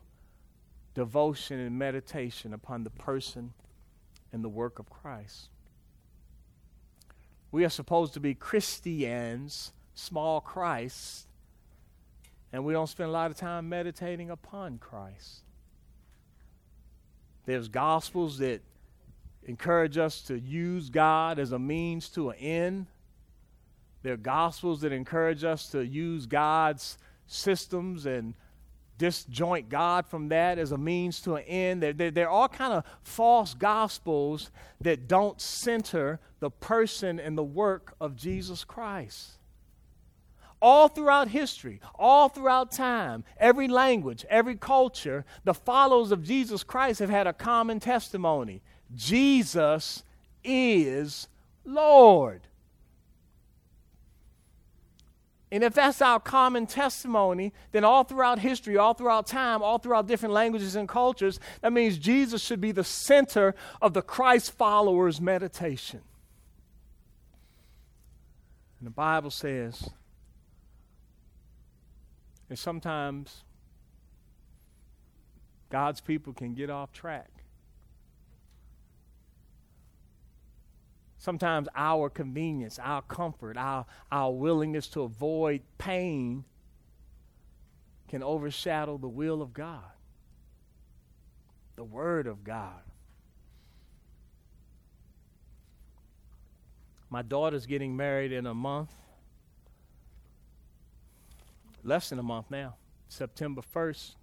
devotion 0.94 1.58
and 1.58 1.78
meditation 1.78 2.52
upon 2.52 2.84
the 2.84 2.90
person 2.90 3.54
and 4.32 4.44
the 4.44 4.48
work 4.48 4.78
of 4.78 4.90
Christ. 4.90 5.48
We 7.50 7.64
are 7.64 7.70
supposed 7.70 8.14
to 8.14 8.20
be 8.20 8.34
Christians, 8.34 9.72
small 9.94 10.40
Christ, 10.40 11.26
and 12.52 12.64
we 12.64 12.72
don't 12.72 12.86
spend 12.86 13.08
a 13.08 13.12
lot 13.12 13.30
of 13.30 13.36
time 13.36 13.68
meditating 13.68 14.30
upon 14.30 14.78
Christ. 14.78 15.42
There's 17.46 17.68
gospels 17.68 18.38
that 18.38 18.60
encourage 19.44 19.96
us 19.96 20.20
to 20.22 20.38
use 20.38 20.90
God 20.90 21.38
as 21.38 21.52
a 21.52 21.58
means 21.58 22.10
to 22.10 22.30
an 22.30 22.36
end. 22.38 22.86
There 24.02 24.12
are 24.12 24.18
gospels 24.18 24.82
that 24.82 24.92
encourage 24.92 25.44
us 25.44 25.70
to 25.70 25.84
use 25.84 26.26
God's 26.26 26.98
systems 27.26 28.04
and 28.04 28.34
disjoint 28.98 29.68
God 29.68 30.06
from 30.06 30.28
that 30.28 30.58
as 30.58 30.72
a 30.72 30.78
means 30.78 31.20
to 31.22 31.36
an 31.36 31.44
end. 31.44 31.82
There, 31.82 32.26
are 32.26 32.30
all 32.30 32.48
kind 32.48 32.72
of 32.72 32.84
false 33.02 33.54
gospels 33.54 34.50
that 34.80 35.08
don't 35.08 35.40
center 35.40 36.20
the 36.40 36.50
person 36.50 37.18
and 37.18 37.38
the 37.38 37.44
work 37.44 37.94
of 38.00 38.16
Jesus 38.16 38.64
Christ. 38.64 39.32
All 40.60 40.88
throughout 40.88 41.28
history, 41.28 41.80
all 41.94 42.28
throughout 42.28 42.72
time, 42.72 43.24
every 43.38 43.68
language, 43.68 44.26
every 44.28 44.56
culture, 44.56 45.24
the 45.44 45.54
followers 45.54 46.10
of 46.10 46.24
Jesus 46.24 46.64
Christ 46.64 46.98
have 46.98 47.10
had 47.10 47.28
a 47.28 47.32
common 47.32 47.78
testimony 47.78 48.60
Jesus 48.94 50.02
is 50.42 51.28
Lord. 51.64 52.47
And 55.50 55.64
if 55.64 55.74
that's 55.74 56.02
our 56.02 56.20
common 56.20 56.66
testimony, 56.66 57.52
then 57.72 57.82
all 57.82 58.04
throughout 58.04 58.38
history, 58.38 58.76
all 58.76 58.92
throughout 58.92 59.26
time, 59.26 59.62
all 59.62 59.78
throughout 59.78 60.06
different 60.06 60.34
languages 60.34 60.76
and 60.76 60.88
cultures, 60.88 61.40
that 61.62 61.72
means 61.72 61.96
Jesus 61.96 62.42
should 62.42 62.60
be 62.60 62.72
the 62.72 62.84
center 62.84 63.54
of 63.80 63.94
the 63.94 64.02
Christ 64.02 64.52
followers' 64.52 65.20
meditation. 65.20 66.02
And 68.78 68.86
the 68.86 68.90
Bible 68.90 69.30
says 69.30 69.88
and 72.48 72.58
sometimes 72.58 73.44
God's 75.70 76.00
people 76.00 76.32
can 76.32 76.54
get 76.54 76.70
off 76.70 76.92
track. 76.92 77.30
Sometimes 81.28 81.68
our 81.76 82.08
convenience, 82.08 82.78
our 82.78 83.02
comfort, 83.02 83.58
our, 83.58 83.84
our 84.10 84.32
willingness 84.32 84.88
to 84.88 85.02
avoid 85.02 85.60
pain 85.76 86.42
can 88.08 88.22
overshadow 88.22 88.96
the 88.96 89.08
will 89.08 89.42
of 89.42 89.52
God, 89.52 89.90
the 91.76 91.84
Word 91.84 92.26
of 92.26 92.44
God. 92.44 92.80
My 97.10 97.20
daughter's 97.20 97.66
getting 97.66 97.94
married 97.94 98.32
in 98.32 98.46
a 98.46 98.54
month, 98.54 98.94
less 101.84 102.08
than 102.08 102.18
a 102.18 102.22
month 102.22 102.50
now, 102.50 102.76
September 103.10 103.60
1st. 103.74 104.14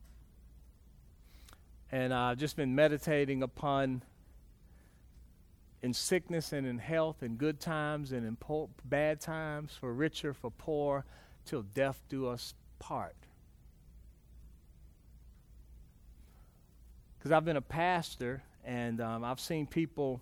And 1.91 2.11
I've 2.11 2.39
just 2.39 2.55
been 2.55 2.73
meditating 2.73 3.43
upon 3.43 4.01
in 5.85 5.93
sickness 5.93 6.51
and 6.51 6.65
in 6.65 6.79
health, 6.79 7.21
in 7.21 7.35
good 7.35 7.59
times 7.59 8.11
and 8.11 8.25
in 8.25 8.35
po- 8.35 8.71
bad 8.85 9.21
times, 9.21 9.77
for 9.79 9.93
richer, 9.93 10.33
for 10.33 10.49
poor, 10.49 11.05
till 11.45 11.61
death 11.61 12.01
do 12.09 12.27
us 12.27 12.55
part. 12.79 13.15
Because 17.19 17.31
I've 17.31 17.45
been 17.45 17.55
a 17.55 17.61
pastor 17.61 18.41
and 18.65 18.99
um, 18.99 19.23
I've 19.23 19.39
seen 19.39 19.67
people 19.67 20.21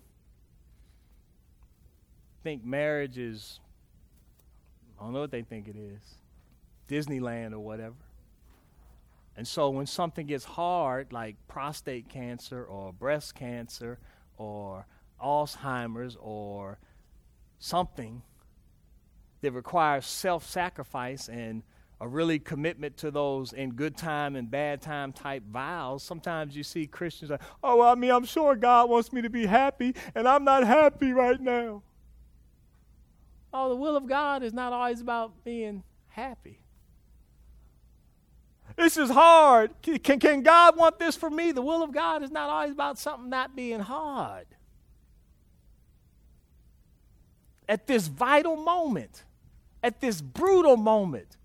think 2.42 2.62
marriage 2.62 3.16
is, 3.16 3.58
I 5.00 5.04
don't 5.04 5.14
know 5.14 5.20
what 5.20 5.30
they 5.30 5.40
think 5.40 5.66
it 5.66 5.76
is, 5.76 6.02
Disneyland 6.90 7.54
or 7.54 7.60
whatever. 7.60 7.96
And 9.34 9.48
so 9.48 9.70
when 9.70 9.86
something 9.86 10.26
gets 10.26 10.44
hard, 10.44 11.10
like 11.10 11.36
prostate 11.48 12.10
cancer 12.10 12.62
or 12.62 12.92
breast 12.92 13.34
cancer 13.34 13.98
or 14.36 14.84
Alzheimer's 15.24 16.16
or 16.20 16.78
something 17.58 18.22
that 19.40 19.52
requires 19.52 20.06
self 20.06 20.46
sacrifice 20.46 21.28
and 21.28 21.62
a 22.00 22.08
really 22.08 22.38
commitment 22.38 22.96
to 22.98 23.10
those 23.10 23.52
in 23.52 23.70
good 23.70 23.96
time 23.96 24.36
and 24.36 24.50
bad 24.50 24.82
time 24.82 25.12
type 25.12 25.42
vows. 25.50 26.02
Sometimes 26.02 26.56
you 26.56 26.62
see 26.62 26.86
Christians 26.86 27.30
like, 27.30 27.40
oh, 27.62 27.78
well, 27.78 27.90
I 27.90 27.94
mean, 27.94 28.10
I'm 28.10 28.24
sure 28.24 28.54
God 28.56 28.90
wants 28.90 29.12
me 29.12 29.22
to 29.22 29.30
be 29.30 29.46
happy, 29.46 29.94
and 30.14 30.28
I'm 30.28 30.44
not 30.44 30.66
happy 30.66 31.12
right 31.12 31.40
now. 31.40 31.82
Oh, 33.52 33.68
the 33.68 33.76
will 33.76 33.96
of 33.96 34.06
God 34.06 34.42
is 34.42 34.52
not 34.52 34.72
always 34.72 35.00
about 35.00 35.44
being 35.44 35.84
happy. 36.08 36.58
This 38.76 38.96
is 38.96 39.10
hard. 39.10 39.70
Can, 39.82 40.18
can 40.18 40.42
God 40.42 40.76
want 40.76 40.98
this 40.98 41.14
for 41.14 41.30
me? 41.30 41.52
The 41.52 41.62
will 41.62 41.82
of 41.82 41.92
God 41.92 42.22
is 42.24 42.30
not 42.32 42.50
always 42.50 42.72
about 42.72 42.98
something 42.98 43.30
not 43.30 43.54
being 43.54 43.80
hard. 43.80 44.46
At 47.68 47.86
this 47.86 48.06
vital 48.08 48.56
moment, 48.56 49.24
at 49.82 50.00
this 50.00 50.20
brutal 50.20 50.76
moment. 50.76 51.36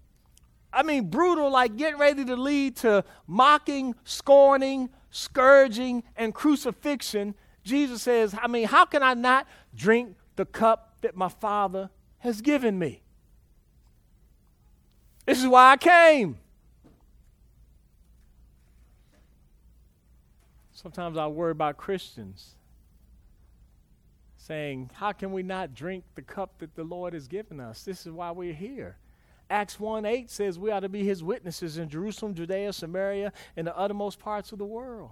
I 0.71 0.83
mean, 0.83 1.09
brutal, 1.09 1.51
like 1.51 1.77
getting 1.77 1.99
ready 1.99 2.25
to 2.25 2.35
lead 2.35 2.75
to 2.77 3.03
mocking, 3.25 3.95
scorning, 4.03 4.89
scourging, 5.09 6.03
and 6.15 6.33
crucifixion. 6.33 7.35
Jesus 7.63 8.03
says, 8.03 8.35
I 8.39 8.47
mean, 8.47 8.67
how 8.67 8.85
can 8.85 9.01
I 9.01 9.13
not 9.13 9.47
drink 9.75 10.15
the 10.35 10.45
cup 10.45 10.97
that 11.01 11.15
my 11.15 11.29
Father 11.29 11.89
has 12.19 12.41
given 12.41 12.77
me? 12.77 13.01
This 15.25 15.39
is 15.39 15.47
why 15.47 15.71
I 15.71 15.77
came. 15.77 16.37
Sometimes 20.71 21.17
I 21.17 21.27
worry 21.27 21.51
about 21.51 21.77
Christians 21.77 22.55
saying, 24.49 24.89
How 24.95 25.11
can 25.11 25.31
we 25.31 25.43
not 25.43 25.75
drink 25.75 26.03
the 26.15 26.23
cup 26.23 26.57
that 26.57 26.73
the 26.75 26.83
Lord 26.83 27.13
has 27.13 27.27
given 27.27 27.59
us? 27.59 27.83
This 27.83 28.07
is 28.07 28.11
why 28.11 28.31
we're 28.31 28.51
here. 28.51 28.97
Acts 29.47 29.79
1 29.79 30.05
8 30.05 30.29
says 30.29 30.57
we 30.57 30.71
ought 30.71 30.79
to 30.79 30.89
be 30.89 31.03
his 31.03 31.23
witnesses 31.23 31.77
in 31.77 31.87
Jerusalem, 31.87 32.33
Judea, 32.33 32.73
Samaria, 32.73 33.31
and 33.55 33.67
the 33.67 33.77
uttermost 33.77 34.17
parts 34.17 34.51
of 34.51 34.57
the 34.57 34.65
world. 34.65 35.11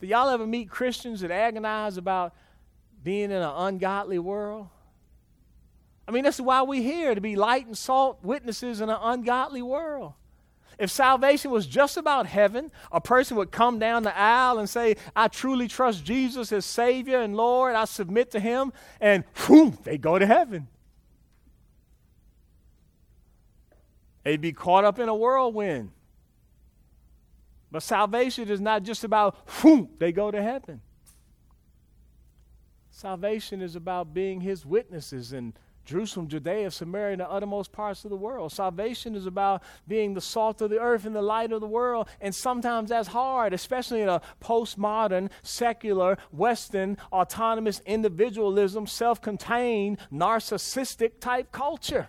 Do 0.00 0.06
y'all 0.06 0.28
ever 0.28 0.46
meet 0.46 0.70
Christians 0.70 1.22
that 1.22 1.32
agonize 1.32 1.96
about 1.96 2.34
being 3.02 3.24
in 3.24 3.32
an 3.32 3.42
ungodly 3.42 4.20
world? 4.20 4.68
I 6.06 6.12
mean, 6.12 6.22
that's 6.22 6.38
why 6.38 6.62
we're 6.62 6.82
here 6.82 7.16
to 7.16 7.20
be 7.20 7.34
light 7.34 7.66
and 7.66 7.76
salt 7.76 8.20
witnesses 8.22 8.80
in 8.80 8.88
an 8.88 8.98
ungodly 9.00 9.62
world. 9.62 10.12
If 10.78 10.90
salvation 10.90 11.50
was 11.50 11.66
just 11.66 11.96
about 11.96 12.26
heaven, 12.26 12.70
a 12.92 13.00
person 13.00 13.36
would 13.38 13.50
come 13.50 13.78
down 13.78 14.02
the 14.02 14.16
aisle 14.16 14.58
and 14.58 14.68
say, 14.68 14.96
I 15.14 15.28
truly 15.28 15.68
trust 15.68 16.04
Jesus 16.04 16.52
as 16.52 16.66
Savior 16.66 17.20
and 17.20 17.34
Lord. 17.36 17.74
I 17.74 17.86
submit 17.86 18.30
to 18.32 18.40
Him, 18.40 18.72
and 19.00 19.24
whew, 19.46 19.76
they 19.84 19.96
go 19.96 20.18
to 20.18 20.26
heaven. 20.26 20.68
They'd 24.22 24.40
be 24.40 24.52
caught 24.52 24.84
up 24.84 24.98
in 24.98 25.08
a 25.08 25.14
whirlwind. 25.14 25.92
But 27.70 27.82
salvation 27.82 28.48
is 28.48 28.60
not 28.60 28.82
just 28.82 29.04
about 29.04 29.36
whom 29.46 29.88
they 29.98 30.12
go 30.12 30.30
to 30.30 30.42
heaven. 30.42 30.80
Salvation 32.90 33.60
is 33.60 33.76
about 33.76 34.14
being 34.14 34.40
his 34.40 34.64
witnesses 34.64 35.32
in 35.32 35.52
Jerusalem, 35.86 36.28
Judea, 36.28 36.70
Samaria, 36.70 37.12
and 37.12 37.20
the 37.20 37.30
uttermost 37.30 37.72
parts 37.72 38.04
of 38.04 38.10
the 38.10 38.16
world. 38.16 38.52
Salvation 38.52 39.14
is 39.14 39.24
about 39.24 39.62
being 39.86 40.14
the 40.14 40.20
salt 40.20 40.60
of 40.60 40.68
the 40.68 40.80
earth 40.80 41.06
and 41.06 41.14
the 41.14 41.22
light 41.22 41.52
of 41.52 41.60
the 41.60 41.66
world. 41.66 42.08
And 42.20 42.34
sometimes 42.34 42.90
that's 42.90 43.08
hard, 43.08 43.54
especially 43.54 44.02
in 44.02 44.08
a 44.08 44.20
postmodern, 44.42 45.30
secular, 45.42 46.18
Western, 46.32 46.98
autonomous 47.12 47.80
individualism, 47.86 48.86
self 48.86 49.22
contained, 49.22 49.98
narcissistic 50.12 51.20
type 51.20 51.52
culture 51.52 52.08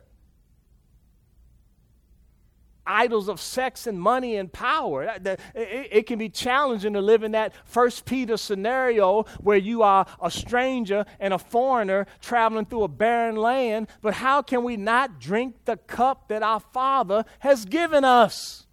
idols 2.88 3.28
of 3.28 3.40
sex 3.42 3.86
and 3.86 4.00
money 4.00 4.38
and 4.38 4.52
power. 4.52 5.16
It 5.54 6.08
can 6.08 6.18
be 6.18 6.30
challenging 6.30 6.94
to 6.94 7.02
live 7.02 7.24
in 7.24 7.34
that 7.34 7.54
First 7.66 8.06
Peter 8.06 8.38
scenario 8.38 9.24
where 9.42 9.58
you 9.58 9.84
are 9.84 10.06
a 10.22 10.32
stranger 10.32 11.06
and 11.20 11.34
a 11.34 11.38
foreigner 11.38 12.08
traveling 12.22 12.66
through 12.66 12.84
a 12.84 12.88
barren 12.88 13.36
land. 13.36 13.88
But 14.02 14.16
how 14.16 14.42
can 14.42 14.64
we 14.64 14.78
not 14.78 15.20
drink 15.20 15.66
the 15.66 15.78
cup 15.78 16.30
that 16.30 16.42
our 16.42 16.60
Father 16.60 17.26
has 17.40 17.66
given 17.66 18.04
us? 18.04 18.66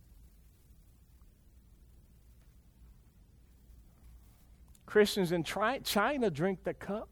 Christians 4.87 5.33
in 5.33 5.43
China 5.43 6.31
drink 6.31 6.63
the 6.63 6.73
cup. 6.73 7.09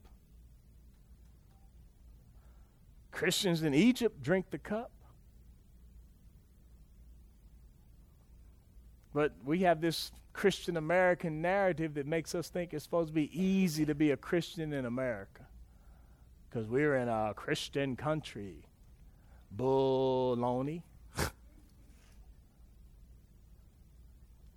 Christians 3.11 3.62
in 3.62 3.75
Egypt 3.75 4.23
drink 4.23 4.51
the 4.51 4.59
cup. 4.59 4.93
But 9.12 9.33
we 9.44 9.61
have 9.61 9.81
this 9.81 10.11
Christian 10.33 10.77
American 10.77 11.42
narrative 11.42 11.94
that 11.94 12.07
makes 12.07 12.35
us 12.35 12.48
think 12.48 12.72
it's 12.72 12.85
supposed 12.85 13.09
to 13.09 13.14
be 13.14 13.31
easy 13.38 13.85
to 13.87 13.94
be 13.94 14.11
a 14.11 14.16
Christian 14.16 14.72
in 14.72 14.87
America 14.87 15.46
because 16.48 16.66
we're 16.68 16.96
in 16.96 17.09
a 17.09 17.33
Christian 17.35 17.96
country. 17.96 18.64
Baloney. 19.55 20.83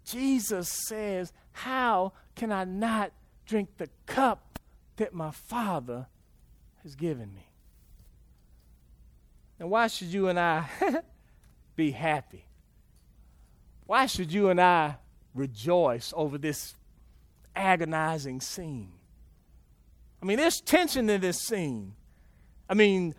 Jesus 0.06 0.70
says, 0.70 1.34
How 1.52 2.14
can 2.36 2.52
I 2.52 2.64
not 2.64 3.12
drink 3.46 3.78
the 3.78 3.90
cup 4.06 4.60
that 4.98 5.14
my 5.14 5.32
Father 5.32 6.08
has 6.84 6.96
given 6.96 7.34
me? 7.34 7.50
And 9.60 9.70
why 9.70 9.88
should 9.88 10.08
you 10.08 10.28
and 10.28 10.40
I 10.40 10.68
be 11.76 11.92
happy? 11.92 12.45
Why 13.86 14.06
should 14.08 14.34
you 14.34 14.50
and 14.50 14.60
I 14.60 14.98
rejoice 15.34 16.14
over 16.16 16.38
this 16.38 16.76
agonizing 17.56 18.42
scene? 18.42 18.92
I 20.22 20.26
mean, 20.26 20.38
there's 20.38 20.60
tension 20.60 21.10
in 21.10 21.22
this 21.22 21.40
scene. 21.40 21.94
I 22.68 22.74
mean, 22.74 23.14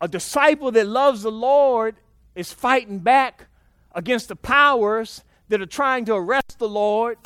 a 0.00 0.08
disciple 0.08 0.72
that 0.72 0.86
loves 0.86 1.22
the 1.22 1.30
Lord 1.30 1.96
is 2.34 2.52
fighting 2.52 2.98
back 2.98 3.46
against 3.94 4.28
the 4.28 4.36
powers 4.36 5.22
that 5.48 5.60
are 5.60 5.66
trying 5.66 6.04
to 6.06 6.14
arrest 6.14 6.58
the 6.58 6.68
Lord. 6.68 7.18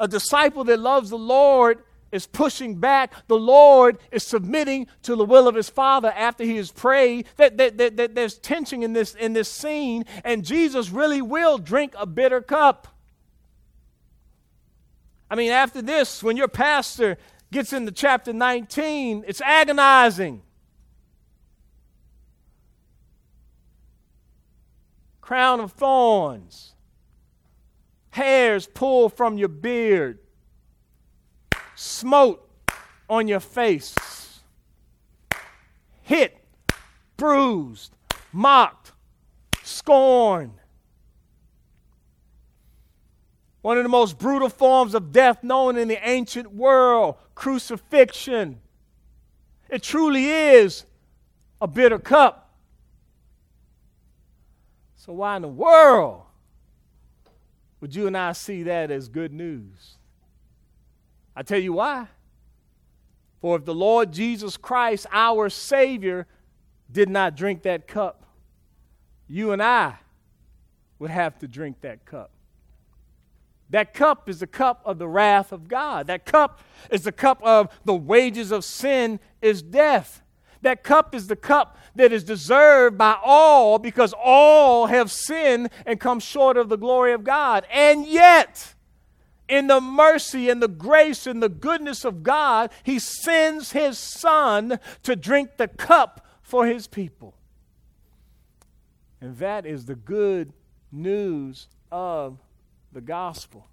A 0.00 0.08
disciple 0.08 0.64
that 0.64 0.80
loves 0.80 1.10
the 1.10 1.18
Lord 1.18 1.82
is 2.12 2.26
pushing 2.26 2.76
back. 2.76 3.26
The 3.26 3.38
Lord 3.38 3.98
is 4.12 4.22
submitting 4.22 4.86
to 5.02 5.16
the 5.16 5.24
will 5.24 5.48
of 5.48 5.54
his 5.54 5.68
Father 5.68 6.12
after 6.14 6.44
he 6.44 6.56
has 6.58 6.70
prayed. 6.70 7.26
That, 7.36 7.56
that, 7.56 7.78
that, 7.78 7.96
that 7.96 8.14
there's 8.14 8.38
tension 8.38 8.82
in 8.82 8.92
this, 8.92 9.14
in 9.14 9.32
this 9.32 9.48
scene, 9.48 10.04
and 10.22 10.44
Jesus 10.44 10.90
really 10.90 11.22
will 11.22 11.58
drink 11.58 11.94
a 11.98 12.06
bitter 12.06 12.42
cup. 12.42 12.86
I 15.30 15.34
mean, 15.34 15.50
after 15.50 15.80
this, 15.80 16.22
when 16.22 16.36
your 16.36 16.48
pastor 16.48 17.16
gets 17.50 17.72
into 17.72 17.90
chapter 17.90 18.34
19, 18.34 19.24
it's 19.26 19.40
agonizing. 19.40 20.42
Crown 25.22 25.60
of 25.60 25.72
thorns, 25.72 26.74
hairs 28.10 28.66
pulled 28.66 29.14
from 29.14 29.38
your 29.38 29.48
beard 29.48 30.18
smote 31.74 32.48
on 33.08 33.28
your 33.28 33.40
face, 33.40 33.94
hit, 36.02 36.42
bruised, 37.16 37.94
mocked, 38.32 38.92
scorned. 39.62 40.54
One 43.60 43.76
of 43.76 43.84
the 43.84 43.88
most 43.88 44.18
brutal 44.18 44.48
forms 44.48 44.94
of 44.94 45.12
death 45.12 45.44
known 45.44 45.76
in 45.76 45.88
the 45.88 46.08
ancient 46.08 46.52
world, 46.52 47.16
crucifixion. 47.34 48.60
It 49.68 49.82
truly 49.82 50.26
is 50.26 50.84
a 51.60 51.68
bitter 51.68 51.98
cup. 51.98 52.50
So, 54.96 55.12
why 55.12 55.36
in 55.36 55.42
the 55.42 55.48
world 55.48 56.22
would 57.80 57.94
you 57.94 58.06
and 58.06 58.16
I 58.16 58.32
see 58.32 58.62
that 58.64 58.90
as 58.90 59.08
good 59.08 59.32
news? 59.32 59.96
I 61.34 61.42
tell 61.42 61.58
you 61.58 61.74
why. 61.74 62.08
For 63.40 63.56
if 63.56 63.64
the 63.64 63.74
Lord 63.74 64.12
Jesus 64.12 64.56
Christ, 64.56 65.06
our 65.10 65.48
Savior, 65.48 66.26
did 66.90 67.08
not 67.08 67.36
drink 67.36 67.62
that 67.62 67.88
cup, 67.88 68.24
you 69.26 69.52
and 69.52 69.62
I 69.62 69.96
would 70.98 71.10
have 71.10 71.38
to 71.40 71.48
drink 71.48 71.80
that 71.80 72.04
cup. 72.04 72.30
That 73.70 73.94
cup 73.94 74.28
is 74.28 74.38
the 74.38 74.46
cup 74.46 74.82
of 74.84 74.98
the 74.98 75.08
wrath 75.08 75.50
of 75.50 75.66
God. 75.66 76.06
That 76.06 76.26
cup 76.26 76.60
is 76.90 77.04
the 77.04 77.12
cup 77.12 77.42
of 77.42 77.68
the 77.86 77.94
wages 77.94 78.52
of 78.52 78.64
sin 78.64 79.18
is 79.40 79.62
death. 79.62 80.22
That 80.60 80.84
cup 80.84 81.14
is 81.14 81.26
the 81.26 81.36
cup 81.36 81.78
that 81.96 82.12
is 82.12 82.22
deserved 82.22 82.96
by 82.96 83.16
all 83.24 83.78
because 83.78 84.14
all 84.22 84.86
have 84.86 85.10
sinned 85.10 85.70
and 85.86 85.98
come 85.98 86.20
short 86.20 86.56
of 86.56 86.68
the 86.68 86.76
glory 86.76 87.14
of 87.14 87.24
God. 87.24 87.66
And 87.72 88.06
yet, 88.06 88.74
in 89.48 89.66
the 89.66 89.80
mercy 89.80 90.48
and 90.48 90.62
the 90.62 90.68
grace 90.68 91.26
and 91.26 91.42
the 91.42 91.48
goodness 91.48 92.04
of 92.04 92.22
God, 92.22 92.70
He 92.82 92.98
sends 92.98 93.72
His 93.72 93.98
Son 93.98 94.78
to 95.02 95.16
drink 95.16 95.56
the 95.56 95.68
cup 95.68 96.26
for 96.42 96.66
His 96.66 96.86
people. 96.86 97.34
And 99.20 99.36
that 99.38 99.66
is 99.66 99.86
the 99.86 99.94
good 99.94 100.52
news 100.90 101.68
of 101.90 102.38
the 102.92 103.00
gospel. 103.00 103.68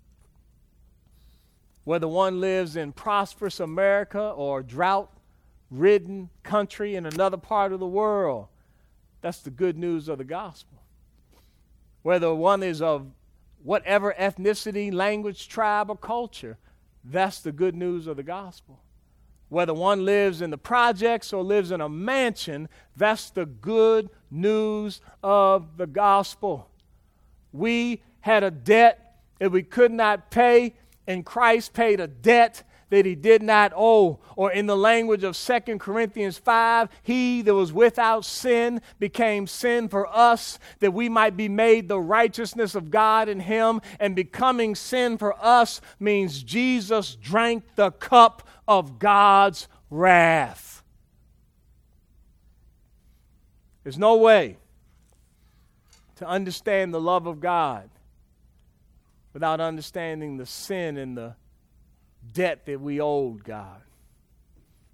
Whether 1.84 2.08
one 2.08 2.40
lives 2.40 2.76
in 2.76 2.92
prosperous 2.92 3.60
America 3.60 4.22
or 4.22 4.62
drought 4.62 5.12
ridden 5.72 6.30
country 6.44 6.96
in 6.96 7.06
another 7.06 7.38
part 7.38 7.74
of 7.74 7.80
the 7.80 7.88
world, 7.88 8.48
that's 9.22 9.40
the 9.40 9.50
good 9.50 9.78
news 9.78 10.08
of 10.08 10.18
the 10.18 10.24
gospel. 10.24 10.84
Whether 12.04 12.34
one 12.34 12.64
is 12.64 12.82
of 12.82 13.08
whatever 13.63 14.13
ethnicity, 14.17 14.93
language, 14.93 15.48
tribe, 15.48 15.89
or 15.89 15.98
culture. 15.98 16.58
That's 17.04 17.41
the 17.41 17.52
good 17.52 17.76
news 17.76 18.08
of 18.08 18.17
the 18.17 18.24
gospel. 18.24 18.80
Whether 19.50 19.74
one 19.74 20.06
lives 20.06 20.41
in 20.41 20.52
the 20.52 20.58
projects 20.58 21.34
or 21.34 21.43
lives 21.43 21.72
in 21.72 21.82
a 21.82 21.89
mansion, 21.89 22.69
that's 22.95 23.32
the 23.32 23.45
good 23.45 24.10
news 24.30 25.02
of 25.24 25.78
the 25.78 25.88
gospel. 25.88 26.69
We 27.52 28.04
had 28.22 28.43
a 28.43 28.52
debt 28.52 29.22
that 29.39 29.52
we 29.52 29.63
could 29.63 29.91
not 29.91 30.30
pay, 30.30 30.76
and 31.08 31.26
Christ 31.26 31.74
paid 31.74 32.00
a 32.00 32.08
debt 32.08 32.63
that 32.89 33.06
he 33.06 33.15
did 33.15 33.41
not 33.41 33.71
owe. 33.75 34.19
Or 34.36 34.52
in 34.52 34.65
the 34.65 34.78
language 34.78 35.23
of 35.23 35.38
2 35.38 35.78
Corinthians 35.78 36.38
5, 36.38 36.89
he 37.04 37.41
that 37.41 37.54
was 37.54 37.71
without 37.71 38.25
sin 38.25 38.82
became 38.99 39.47
sin 39.47 39.88
for 39.88 40.08
us, 40.08 40.60
that 40.80 40.93
we 40.93 41.10
might 41.10 41.38
be 41.38 41.49
made 41.49 41.88
the 41.88 41.99
righteousness 41.99 42.75
of 42.75 42.91
God 42.91 43.30
in 43.30 43.39
him. 43.39 43.82
And 43.99 44.15
becoming 44.15 44.75
sin 44.75 45.17
for 45.17 45.36
us 45.43 45.82
means 45.99 46.43
Jesus 46.43 47.15
drank 47.15 47.63
the 47.75 47.91
cup 47.91 48.47
of 48.67 48.99
God's 48.99 49.67
wrath. 49.89 50.84
There's 53.84 53.97
no 53.97 54.17
way 54.17 54.58
to 56.17 56.28
understand 56.28 56.93
the 56.93 57.02
love 57.02 57.28
of 57.28 57.39
God 57.39 57.89
without 59.34 59.62
understanding 59.62 60.38
the 60.38 60.45
sin 60.45 60.97
and 60.97 61.17
the 61.17 61.36
debt 62.34 62.65
that 62.65 62.82
we 62.82 63.00
owed 63.00 63.44
God. 63.44 63.82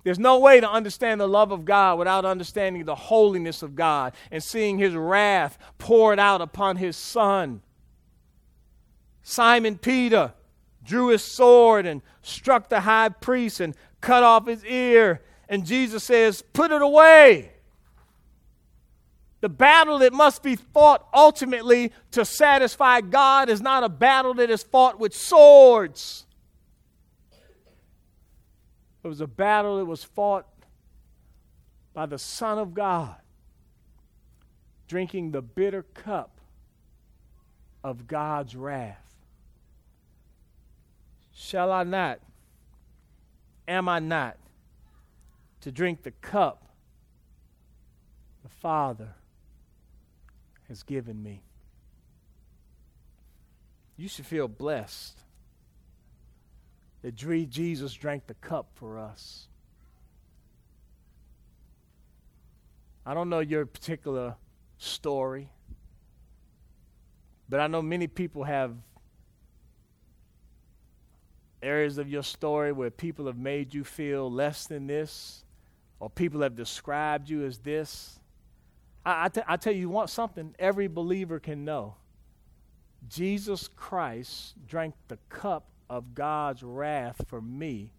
There's 0.04 0.20
no 0.20 0.38
way 0.38 0.60
to 0.60 0.70
understand 0.70 1.20
the 1.20 1.28
love 1.28 1.52
of 1.52 1.66
God 1.66 1.98
without 1.98 2.26
understanding 2.26 2.86
the 2.86 2.94
holiness 2.94 3.64
of 3.64 3.76
God 3.76 4.14
and 4.30 4.44
seeing 4.44 4.78
his 4.78 4.94
wrath 4.94 5.58
poured 5.80 6.20
out 6.20 6.42
upon 6.42 6.78
his 6.78 6.96
son. 6.96 7.62
Simon 9.24 9.80
Peter 9.80 10.34
drew 10.84 11.08
his 11.08 11.24
sword 11.24 11.88
and 11.88 12.04
struck 12.22 12.70
the 12.70 12.82
high 12.82 13.10
priest 13.10 13.60
and 13.60 13.76
cut 14.00 14.22
off 14.22 14.46
his 14.46 14.64
ear. 14.66 15.24
And 15.50 15.66
Jesus 15.66 16.04
says, 16.04 16.44
Put 16.54 16.72
it 16.72 16.84
away. 16.84 17.52
The 19.42 19.50
battle 19.50 20.00
that 20.00 20.14
must 20.14 20.44
be 20.44 20.56
fought 20.56 21.08
ultimately 21.14 21.92
to 22.12 22.26
satisfy 22.26 23.02
God 23.02 23.50
is 23.50 23.62
not 23.62 23.84
a 23.84 23.90
battle 23.90 24.36
that 24.36 24.52
is 24.52 24.64
fought 24.64 25.00
with 25.00 25.16
swords. 25.16 26.25
It 29.06 29.08
was 29.08 29.22
a 29.22 29.28
battle 29.28 29.78
that 29.78 29.86
was 29.86 30.04
fought 30.04 30.48
by 31.94 32.08
the 32.08 32.18
Son 32.18 32.58
of 32.58 32.74
God, 32.74 33.16
drinking 34.88 35.30
the 35.30 35.44
bitter 35.44 35.84
cup 35.84 36.40
of 37.84 38.08
God's 38.08 38.56
wrath. 38.56 39.14
Shall 41.32 41.72
I 41.72 41.84
not? 41.84 42.20
Am 43.68 43.88
I 43.88 44.00
not 44.00 44.38
to 45.62 45.72
drink 45.72 46.02
the 46.02 46.10
cup 46.10 46.64
the 48.42 48.50
Father 48.50 49.14
has 50.68 50.82
given 50.82 51.22
me. 51.22 51.44
You 53.98 54.08
should 54.08 54.26
feel 54.26 54.48
blessed 54.48 55.25
that 57.06 57.14
Jesus 57.14 57.94
drank 57.94 58.26
the 58.26 58.34
cup 58.34 58.66
for 58.74 58.98
us. 58.98 59.48
I 63.06 63.14
don't 63.14 63.30
know 63.30 63.42
your 63.42 63.68
particular 63.68 64.34
story, 64.80 65.52
but 67.48 67.60
I 67.60 67.68
know 67.68 67.84
many 67.84 68.08
people 68.08 68.44
have 68.46 68.74
areas 71.62 72.00
of 72.00 72.10
your 72.10 72.24
story 72.24 72.72
where 72.72 72.90
people 72.90 73.28
have 73.28 73.38
made 73.38 73.72
you 73.72 73.84
feel 73.84 74.32
less 74.32 74.66
than 74.66 74.88
this, 74.88 75.44
or 76.00 76.10
people 76.10 76.42
have 76.42 76.56
described 76.56 77.30
you 77.30 77.46
as 77.46 77.60
this. 77.60 78.20
I, 79.06 79.26
I, 79.26 79.28
t- 79.28 79.42
I 79.48 79.58
tell 79.58 79.74
you, 79.74 79.82
you 79.82 79.90
want 79.90 80.10
something 80.10 80.56
every 80.58 80.88
believer 80.88 81.40
can 81.40 81.66
know. 81.66 81.98
Jesus 83.08 83.68
Christ 83.68 84.56
drank 84.66 84.96
the 85.08 85.20
cup 85.30 85.68
of 85.90 86.14
God's 86.14 86.64
wrath 86.64 87.26
for 87.28 87.42
me. 87.42 87.94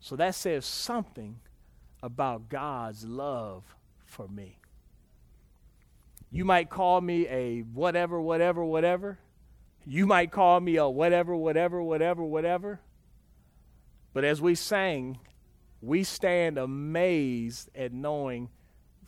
So 0.00 0.16
that 0.16 0.34
says 0.34 0.64
something 0.66 1.40
about 2.02 2.48
God's 2.48 3.04
love 3.04 3.64
for 4.04 4.28
me. 4.28 4.58
You 6.30 6.44
might 6.44 6.68
call 6.68 7.00
me 7.00 7.26
a 7.28 7.60
whatever, 7.60 8.20
whatever, 8.20 8.64
whatever. 8.64 9.18
You 9.86 10.06
might 10.06 10.30
call 10.30 10.60
me 10.60 10.76
a 10.76 10.88
whatever, 10.88 11.34
whatever, 11.36 11.82
whatever, 11.82 12.24
whatever. 12.24 12.80
But 14.12 14.24
as 14.24 14.40
we 14.40 14.54
sang, 14.54 15.18
we 15.80 16.02
stand 16.04 16.58
amazed 16.58 17.70
at 17.74 17.92
knowing 17.92 18.50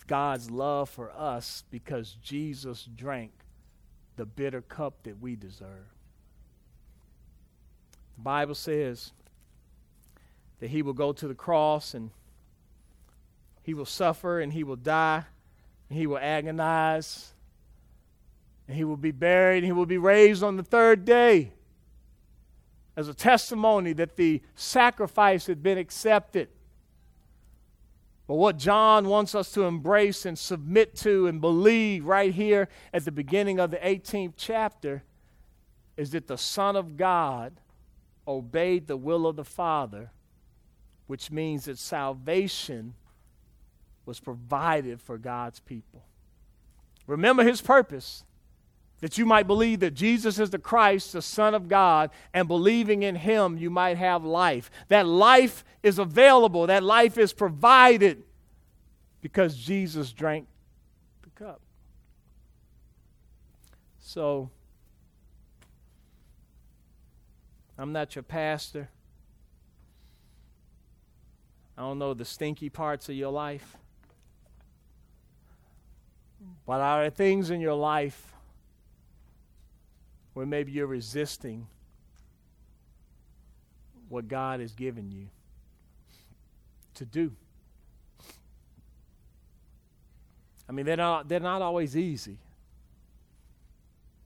God's 0.06 0.50
love 0.50 0.88
for 0.88 1.12
us 1.12 1.64
because 1.70 2.16
Jesus 2.22 2.88
drank 2.96 3.32
the 4.16 4.26
bitter 4.26 4.62
cup 4.62 5.02
that 5.04 5.20
we 5.20 5.37
deserve. 5.37 5.97
The 8.18 8.22
Bible 8.22 8.57
says 8.57 9.12
that 10.59 10.70
he 10.70 10.83
will 10.83 10.92
go 10.92 11.12
to 11.12 11.28
the 11.28 11.37
cross 11.37 11.94
and 11.94 12.11
he 13.62 13.74
will 13.74 13.87
suffer 13.87 14.40
and 14.40 14.52
he 14.52 14.64
will 14.64 14.74
die 14.74 15.22
and 15.88 15.96
he 15.96 16.09
will 16.09 16.18
agonize 16.18 17.33
and 18.66 18.76
he 18.76 18.83
will 18.83 18.96
be 18.96 19.12
buried 19.12 19.59
and 19.59 19.66
he 19.66 19.72
will 19.72 19.87
be 19.87 19.98
raised 19.98 20.42
on 20.42 20.57
the 20.57 20.64
third 20.64 21.04
day 21.04 21.52
as 22.96 23.07
a 23.07 23.14
testimony 23.14 23.92
that 23.92 24.16
the 24.16 24.42
sacrifice 24.57 25.46
had 25.46 25.62
been 25.62 25.78
accepted. 25.78 26.48
But 28.26 28.35
what 28.35 28.59
John 28.59 29.07
wants 29.07 29.37
us 29.37 29.52
to 29.52 29.62
embrace 29.62 30.26
and 30.26 30.37
submit 30.37 30.96
to 30.96 31.28
and 31.28 31.40
believe 31.40 32.04
right 32.04 32.35
here 32.35 32.68
at 32.92 33.04
the 33.04 33.12
beginning 33.12 33.61
of 33.61 33.70
the 33.70 33.76
18th 33.76 34.33
chapter 34.37 35.04
is 35.96 36.11
that 36.11 36.26
the 36.26 36.37
Son 36.37 36.74
of 36.74 36.96
God 36.96 37.61
obeyed 38.28 38.86
the 38.86 38.96
will 38.96 39.26
of 39.26 39.36
the 39.36 39.44
Father, 39.44 40.12
which 41.06 41.30
means 41.30 41.64
that 41.64 41.78
salvation 41.78 42.94
was 44.04 44.20
provided 44.20 45.00
for 45.00 45.18
God's 45.18 45.60
people. 45.60 46.04
Remember 47.06 47.42
his 47.42 47.62
purpose 47.62 48.24
that 49.00 49.16
you 49.16 49.24
might 49.24 49.46
believe 49.46 49.80
that 49.80 49.94
Jesus 49.94 50.38
is 50.38 50.50
the 50.50 50.58
Christ, 50.58 51.12
the 51.12 51.22
Son 51.22 51.54
of 51.54 51.68
God, 51.68 52.10
and 52.34 52.48
believing 52.48 53.02
in 53.02 53.14
him, 53.14 53.56
you 53.56 53.70
might 53.70 53.96
have 53.96 54.24
life. 54.24 54.70
That 54.88 55.06
life 55.06 55.64
is 55.82 55.98
available, 55.98 56.66
that 56.66 56.82
life 56.82 57.16
is 57.16 57.32
provided 57.32 58.24
because 59.20 59.56
Jesus 59.56 60.12
drank 60.12 60.46
the 61.22 61.30
cup. 61.30 61.60
So, 64.00 64.50
I'm 67.78 67.92
not 67.92 68.16
your 68.16 68.24
pastor. 68.24 68.88
I 71.76 71.82
don't 71.82 71.98
know 71.98 72.12
the 72.12 72.24
stinky 72.24 72.68
parts 72.68 73.08
of 73.08 73.14
your 73.14 73.30
life. 73.30 73.76
But 76.66 76.80
are 76.80 77.02
there 77.02 77.10
things 77.10 77.50
in 77.50 77.60
your 77.60 77.74
life 77.74 78.34
where 80.34 80.46
maybe 80.46 80.72
you're 80.72 80.86
resisting 80.86 81.66
what 84.08 84.28
God 84.28 84.60
has 84.60 84.72
given 84.72 85.10
you 85.10 85.28
to 86.94 87.04
do. 87.04 87.32
I 90.68 90.72
mean, 90.72 90.84
they're 90.84 90.96
not, 90.96 91.28
they're 91.28 91.40
not 91.40 91.62
always 91.62 91.96
easy. 91.96 92.38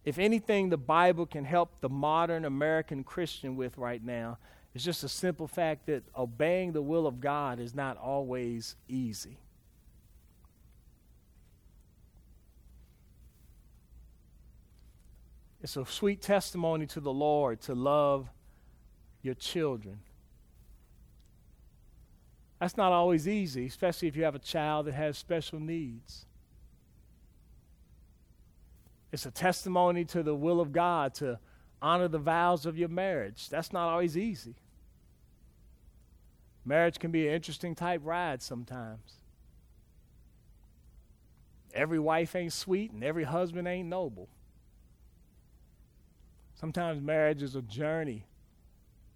If 0.05 0.19
anything, 0.19 0.69
the 0.69 0.77
Bible 0.77 1.27
can 1.27 1.45
help 1.45 1.81
the 1.81 1.89
modern 1.89 2.45
American 2.45 3.05
Christian 3.05 3.57
with 3.57 3.79
right 3.79 4.03
now 4.03 4.39
is 4.75 4.85
just 4.85 5.05
a 5.05 5.09
simple 5.09 5.47
fact 5.47 5.87
that 5.87 6.03
obeying 6.17 6.73
the 6.73 6.83
will 6.83 7.07
of 7.07 7.21
God 7.21 7.61
is 7.61 7.75
not 7.75 7.97
always 7.99 8.75
easy. 8.89 9.39
It's 15.63 15.77
a 15.77 15.87
sweet 15.87 16.21
testimony 16.21 16.87
to 16.87 17.01
the 17.01 17.13
Lord 17.13 17.61
to 17.63 17.75
love 17.75 18.29
your 19.23 19.35
children. 19.35 20.01
That's 22.59 22.77
not 22.77 22.91
always 22.91 23.29
easy, 23.29 23.67
especially 23.67 24.09
if 24.09 24.17
you 24.17 24.25
have 24.25 24.35
a 24.35 24.41
child 24.41 24.87
that 24.87 24.95
has 24.95 25.17
special 25.17 25.61
needs. 25.61 26.27
It's 29.13 29.27
a 29.27 29.31
testimony 29.31 30.07
to 30.07 30.23
the 30.23 30.35
will 30.35 30.61
of 30.61 30.73
God 30.73 31.15
to 31.17 31.39
honor 31.83 32.09
the 32.09 32.19
vows 32.19 32.65
of 32.65 32.79
your 32.79 32.89
marriage. 32.89 33.51
That's 33.51 33.73
not 33.73 33.91
always 33.91 34.17
easy. 34.17 34.55
Marriage 36.65 36.99
can 36.99 37.11
be 37.11 37.29
an 37.29 37.35
interesting 37.35 37.75
type 37.75 38.01
ride 38.05 38.41
sometimes. 38.41 39.19
Every 41.75 41.99
wife 41.99 42.35
ain't 42.35 42.53
sweet 42.53 42.93
and 42.93 43.05
every 43.05 43.25
husband 43.25 43.69
ain't 43.69 43.89
noble. 43.89 44.29
Sometimes 46.55 47.01
marriage 47.01 47.43
is 47.43 47.57
a 47.57 47.63
journey. 47.63 48.25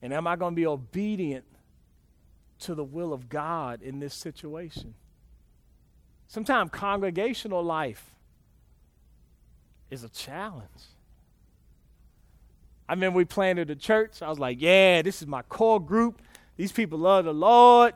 And 0.03 0.13
am 0.13 0.27
I 0.27 0.37
going 0.37 0.53
to 0.53 0.57
be 0.57 0.67
obedient 0.67 1.45
to 2.61 2.75
the 2.75 2.85
will 2.85 3.13
of 3.13 3.29
God 3.29 3.81
in 3.83 4.01
this 4.01 4.15
situation? 4.15 4.95
Sometimes 6.27 6.71
congregational 6.73 7.63
life 7.63 8.16
is 9.91 10.05
a 10.05 10.09
challenge. 10.09 10.69
I 12.89 12.93
remember 12.93 13.17
we 13.17 13.25
planted 13.25 13.71
a 13.71 13.77
church. 13.77 14.23
I 14.23 14.29
was 14.29 14.39
like, 14.39 14.61
yeah, 14.61 15.03
this 15.03 15.21
is 15.21 15.27
my 15.27 15.43
core 15.43 15.81
group. 15.81 16.23
these 16.57 16.73
people 16.73 16.99
love 16.99 17.25
the 17.25 17.35
Lord. 17.35 17.95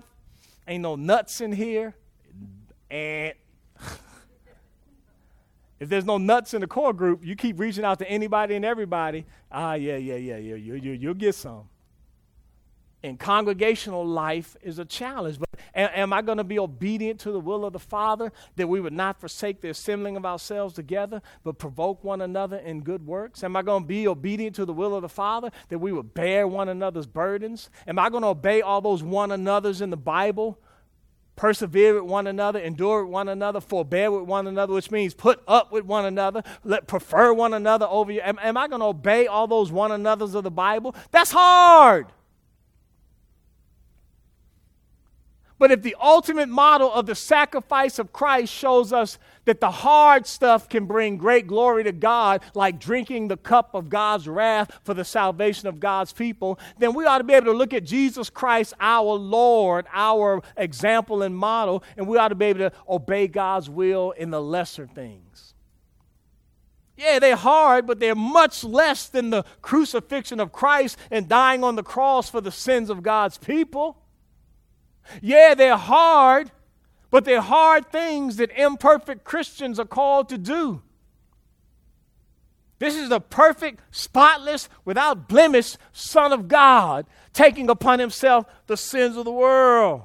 Ain't 0.66 0.82
no 0.82 0.96
nuts 0.96 1.40
in 1.40 1.52
here. 1.52 1.94
And 2.90 3.34
if 5.80 5.88
there's 5.88 6.04
no 6.04 6.18
nuts 6.18 6.54
in 6.54 6.60
the 6.60 6.66
core 6.66 6.92
group, 6.92 7.24
you 7.24 7.36
keep 7.36 7.58
reaching 7.58 7.84
out 7.84 7.98
to 8.00 8.10
anybody 8.10 8.56
and 8.56 8.64
everybody. 8.64 9.26
Ah, 9.50 9.74
yeah, 9.74 9.96
yeah, 9.96 10.16
yeah, 10.16 10.36
yeah. 10.36 10.54
You, 10.56 10.74
you, 10.74 10.92
you'll 10.92 11.14
get 11.14 11.34
some. 11.34 11.68
And 13.02 13.18
congregational 13.18 14.06
life 14.06 14.56
is 14.62 14.78
a 14.78 14.84
challenge. 14.84 15.38
But 15.38 15.48
am, 15.74 16.12
I 16.12 16.20
going 16.20 16.36
to 16.38 16.44
be 16.44 16.58
obedient 16.58 17.20
to 17.20 17.32
the 17.32 17.40
will 17.40 17.64
of 17.64 17.72
the 17.72 17.78
Father 17.78 18.30
that 18.56 18.68
we 18.68 18.80
would 18.80 18.92
not 18.92 19.18
forsake 19.18 19.62
the 19.62 19.70
assembling 19.70 20.16
of 20.16 20.26
ourselves 20.26 20.74
together, 20.74 21.22
but 21.42 21.58
provoke 21.58 22.04
one 22.04 22.20
another 22.20 22.58
in 22.58 22.82
good 22.82 23.06
works? 23.06 23.42
Am 23.42 23.56
I 23.56 23.62
going 23.62 23.84
to 23.84 23.88
be 23.88 24.06
obedient 24.06 24.54
to 24.56 24.66
the 24.66 24.74
will 24.74 24.94
of 24.94 25.02
the 25.02 25.08
Father 25.08 25.50
that 25.70 25.78
we 25.78 25.92
would 25.92 26.12
bear 26.12 26.46
one 26.46 26.68
another's 26.68 27.06
burdens? 27.06 27.70
Am 27.86 27.98
I 27.98 28.10
going 28.10 28.22
to 28.22 28.28
obey 28.28 28.60
all 28.60 28.82
those 28.82 29.02
one 29.02 29.32
another's 29.32 29.80
in 29.80 29.90
the 29.90 29.96
Bible? 29.96 30.58
persevere 31.36 31.94
with 31.94 32.10
one 32.10 32.26
another, 32.26 32.58
endure 32.58 33.02
with 33.02 33.10
one 33.10 33.26
another, 33.26 33.62
forbear 33.62 34.10
with 34.10 34.24
one 34.24 34.46
another, 34.46 34.74
which 34.74 34.90
means 34.90 35.14
put 35.14 35.42
up 35.48 35.72
with 35.72 35.86
one 35.86 36.04
another, 36.04 36.42
let 36.64 36.86
prefer 36.86 37.32
one 37.32 37.54
another 37.54 37.86
over 37.88 38.12
you. 38.12 38.20
Am, 38.22 38.38
am 38.42 38.58
I 38.58 38.68
going 38.68 38.80
to 38.80 38.86
obey 38.86 39.26
all 39.26 39.46
those 39.46 39.72
one 39.72 39.90
another's 39.90 40.34
of 40.34 40.44
the 40.44 40.50
Bible? 40.50 40.94
That's 41.10 41.30
hard. 41.30 42.08
But 45.60 45.70
if 45.70 45.82
the 45.82 45.94
ultimate 46.00 46.48
model 46.48 46.90
of 46.90 47.04
the 47.04 47.14
sacrifice 47.14 47.98
of 47.98 48.14
Christ 48.14 48.50
shows 48.50 48.94
us 48.94 49.18
that 49.44 49.60
the 49.60 49.70
hard 49.70 50.26
stuff 50.26 50.70
can 50.70 50.86
bring 50.86 51.18
great 51.18 51.46
glory 51.46 51.84
to 51.84 51.92
God, 51.92 52.40
like 52.54 52.80
drinking 52.80 53.28
the 53.28 53.36
cup 53.36 53.74
of 53.74 53.90
God's 53.90 54.26
wrath 54.26 54.80
for 54.84 54.94
the 54.94 55.04
salvation 55.04 55.68
of 55.68 55.78
God's 55.78 56.14
people, 56.14 56.58
then 56.78 56.94
we 56.94 57.04
ought 57.04 57.18
to 57.18 57.24
be 57.24 57.34
able 57.34 57.52
to 57.52 57.58
look 57.58 57.74
at 57.74 57.84
Jesus 57.84 58.30
Christ, 58.30 58.72
our 58.80 59.12
Lord, 59.12 59.84
our 59.92 60.42
example 60.56 61.22
and 61.22 61.36
model, 61.36 61.84
and 61.98 62.08
we 62.08 62.16
ought 62.16 62.28
to 62.28 62.34
be 62.34 62.46
able 62.46 62.70
to 62.70 62.72
obey 62.88 63.28
God's 63.28 63.68
will 63.68 64.12
in 64.12 64.30
the 64.30 64.40
lesser 64.40 64.86
things. 64.86 65.52
Yeah, 66.96 67.18
they're 67.18 67.36
hard, 67.36 67.86
but 67.86 68.00
they're 68.00 68.14
much 68.14 68.64
less 68.64 69.08
than 69.08 69.28
the 69.28 69.44
crucifixion 69.60 70.40
of 70.40 70.52
Christ 70.52 70.96
and 71.10 71.28
dying 71.28 71.62
on 71.62 71.76
the 71.76 71.82
cross 71.82 72.30
for 72.30 72.40
the 72.40 72.50
sins 72.50 72.88
of 72.88 73.02
God's 73.02 73.36
people. 73.36 73.98
Yeah, 75.20 75.54
they're 75.54 75.76
hard, 75.76 76.50
but 77.10 77.24
they're 77.24 77.40
hard 77.40 77.90
things 77.90 78.36
that 78.36 78.50
imperfect 78.50 79.24
Christians 79.24 79.78
are 79.78 79.86
called 79.86 80.28
to 80.28 80.38
do. 80.38 80.82
This 82.78 82.96
is 82.96 83.10
the 83.10 83.20
perfect, 83.20 83.80
spotless, 83.90 84.68
without 84.84 85.28
blemish 85.28 85.76
Son 85.92 86.32
of 86.32 86.48
God 86.48 87.06
taking 87.32 87.68
upon 87.68 87.98
himself 87.98 88.46
the 88.66 88.76
sins 88.76 89.16
of 89.16 89.26
the 89.26 89.32
world. 89.32 90.02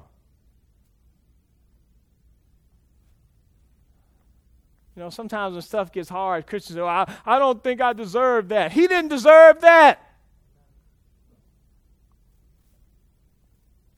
You 4.95 5.03
know, 5.03 5.09
sometimes 5.09 5.53
when 5.53 5.61
stuff 5.61 5.91
gets 5.91 6.09
hard, 6.09 6.47
Christians 6.47 6.75
say, 6.75 6.81
well, 6.81 6.89
I, 6.89 7.13
I 7.25 7.39
don't 7.39 7.61
think 7.63 7.81
I 7.81 7.93
deserve 7.93 8.49
that. 8.49 8.71
He 8.71 8.87
didn't 8.87 9.09
deserve 9.09 9.61
that. 9.61 10.01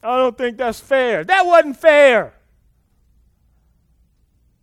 I 0.08 0.16
don't 0.16 0.38
think 0.38 0.58
that's 0.58 0.80
fair. 0.80 1.26
That 1.26 1.46
wasn't 1.46 1.76
fair. 1.76 2.34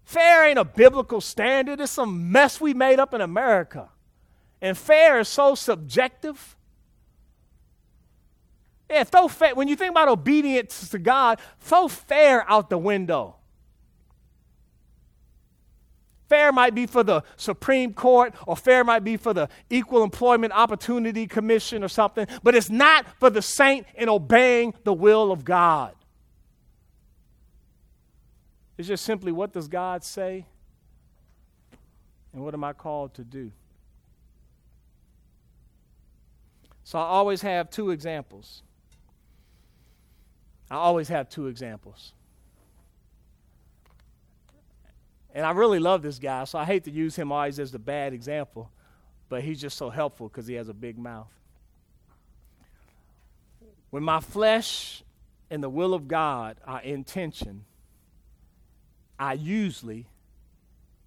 Fair 0.02 0.46
ain't 0.46 0.58
a 0.58 0.64
biblical 0.64 1.20
standard. 1.20 1.80
It's 1.80 1.92
some 1.92 2.32
mess 2.32 2.62
we 2.62 2.72
made 2.72 2.98
up 2.98 3.12
in 3.12 3.20
America. 3.20 3.90
And 4.62 4.76
fair 4.76 5.20
is 5.20 5.28
so 5.28 5.54
subjective. 5.54 6.56
Yeah, 8.88 9.04
throw 9.04 9.28
fair. 9.28 9.54
When 9.54 9.68
you 9.68 9.76
think 9.76 9.90
about 9.90 10.08
obedience 10.08 10.88
to 10.88 10.98
God, 10.98 11.40
throw 11.58 11.88
fair 11.88 12.50
out 12.50 12.70
the 12.70 12.78
window. 12.78 13.36
Fair 16.34 16.50
might 16.50 16.74
be 16.74 16.86
for 16.86 17.04
the 17.04 17.22
Supreme 17.36 17.94
Court, 17.94 18.34
or 18.44 18.56
fair 18.56 18.82
might 18.82 19.04
be 19.04 19.16
for 19.16 19.32
the 19.32 19.48
Equal 19.70 20.02
Employment 20.02 20.52
Opportunity 20.52 21.28
Commission 21.28 21.84
or 21.84 21.88
something, 21.88 22.26
but 22.42 22.56
it's 22.56 22.68
not 22.68 23.06
for 23.20 23.30
the 23.30 23.40
saint 23.40 23.86
in 23.94 24.08
obeying 24.08 24.74
the 24.82 24.92
will 24.92 25.30
of 25.30 25.44
God. 25.44 25.94
It's 28.76 28.88
just 28.88 29.04
simply 29.04 29.30
what 29.30 29.52
does 29.52 29.68
God 29.68 30.02
say? 30.02 30.44
And 32.32 32.42
what 32.42 32.52
am 32.52 32.64
I 32.64 32.72
called 32.72 33.14
to 33.14 33.22
do? 33.22 33.52
So 36.82 36.98
I 36.98 37.02
always 37.02 37.42
have 37.42 37.70
two 37.70 37.90
examples. 37.90 38.64
I 40.68 40.74
always 40.74 41.06
have 41.10 41.28
two 41.28 41.46
examples. 41.46 42.12
And 45.34 45.44
I 45.44 45.50
really 45.50 45.80
love 45.80 46.02
this 46.02 46.20
guy, 46.20 46.44
so 46.44 46.58
I 46.60 46.64
hate 46.64 46.84
to 46.84 46.92
use 46.92 47.16
him 47.16 47.32
always 47.32 47.58
as 47.58 47.72
the 47.72 47.78
bad 47.78 48.12
example, 48.12 48.70
but 49.28 49.42
he's 49.42 49.60
just 49.60 49.76
so 49.76 49.90
helpful 49.90 50.28
because 50.28 50.46
he 50.46 50.54
has 50.54 50.68
a 50.68 50.74
big 50.74 50.96
mouth. 50.96 51.26
When 53.90 54.04
my 54.04 54.20
flesh 54.20 55.02
and 55.50 55.62
the 55.62 55.68
will 55.68 55.92
of 55.92 56.06
God 56.06 56.56
are 56.64 56.80
in 56.80 57.02
tension, 57.02 57.64
I 59.18 59.32
usually 59.32 60.06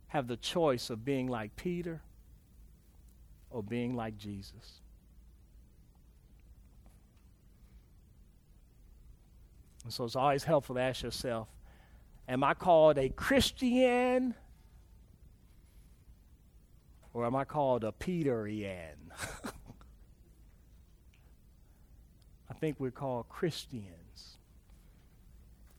have 0.07 0.27
the 0.27 0.37
choice 0.37 0.89
of 0.89 1.05
being 1.05 1.27
like 1.27 1.55
Peter 1.55 2.01
or 3.49 3.63
being 3.63 3.95
like 3.95 4.17
Jesus. 4.17 4.81
And 9.85 9.93
so 9.93 10.03
it's 10.03 10.17
always 10.17 10.43
helpful 10.43 10.75
to 10.75 10.81
ask 10.81 11.03
yourself 11.03 11.47
Am 12.27 12.43
I 12.43 12.53
called 12.53 12.97
a 12.97 13.09
Christian? 13.09 14.35
Or 17.13 17.25
am 17.25 17.35
I 17.35 17.45
called 17.45 17.83
a 17.83 17.91
Peterian? 17.91 18.95
I 22.49 22.53
think 22.59 22.79
we're 22.79 22.91
called 22.91 23.29
Christians. 23.29 24.37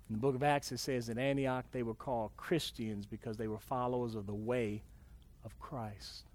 In 0.09 0.14
the 0.14 0.20
book 0.20 0.34
of 0.34 0.42
Acts, 0.42 0.72
it 0.72 0.78
says 0.78 1.11
in 1.11 1.18
Antioch 1.18 1.66
they 1.70 1.82
were 1.82 1.94
called 1.94 2.30
Christians 2.36 3.05
because 3.05 3.36
they 3.36 3.46
were 3.46 3.59
followers 3.59 4.14
of 4.14 4.26
the 4.26 4.34
way 4.34 4.82
of 5.44 5.59
Christ. 5.61 6.27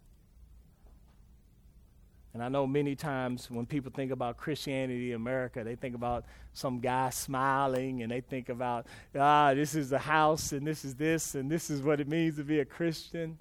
And 2.33 2.43
I 2.43 2.49
know 2.49 2.65
many 2.65 2.95
times 2.95 3.49
when 3.51 3.67
people 3.67 3.91
think 3.95 4.11
about 4.11 4.37
Christianity 4.37 5.11
in 5.11 5.15
America, 5.15 5.63
they 5.63 5.75
think 5.75 5.93
about 5.93 6.25
some 6.53 6.79
guy 6.79 7.11
smiling 7.11 8.01
and 8.01 8.11
they 8.11 8.21
think 8.21 8.49
about, 8.49 8.87
ah, 9.15 9.53
this 9.53 9.75
is 9.75 9.91
the 9.91 9.99
house 9.99 10.51
and 10.51 10.65
this 10.65 10.83
is 10.83 10.95
this 10.95 11.35
and 11.35 11.49
this 11.49 11.69
is 11.69 11.81
what 11.83 11.99
it 11.99 12.07
means 12.07 12.37
to 12.37 12.43
be 12.43 12.59
a 12.59 12.65
Christian. 12.65 13.37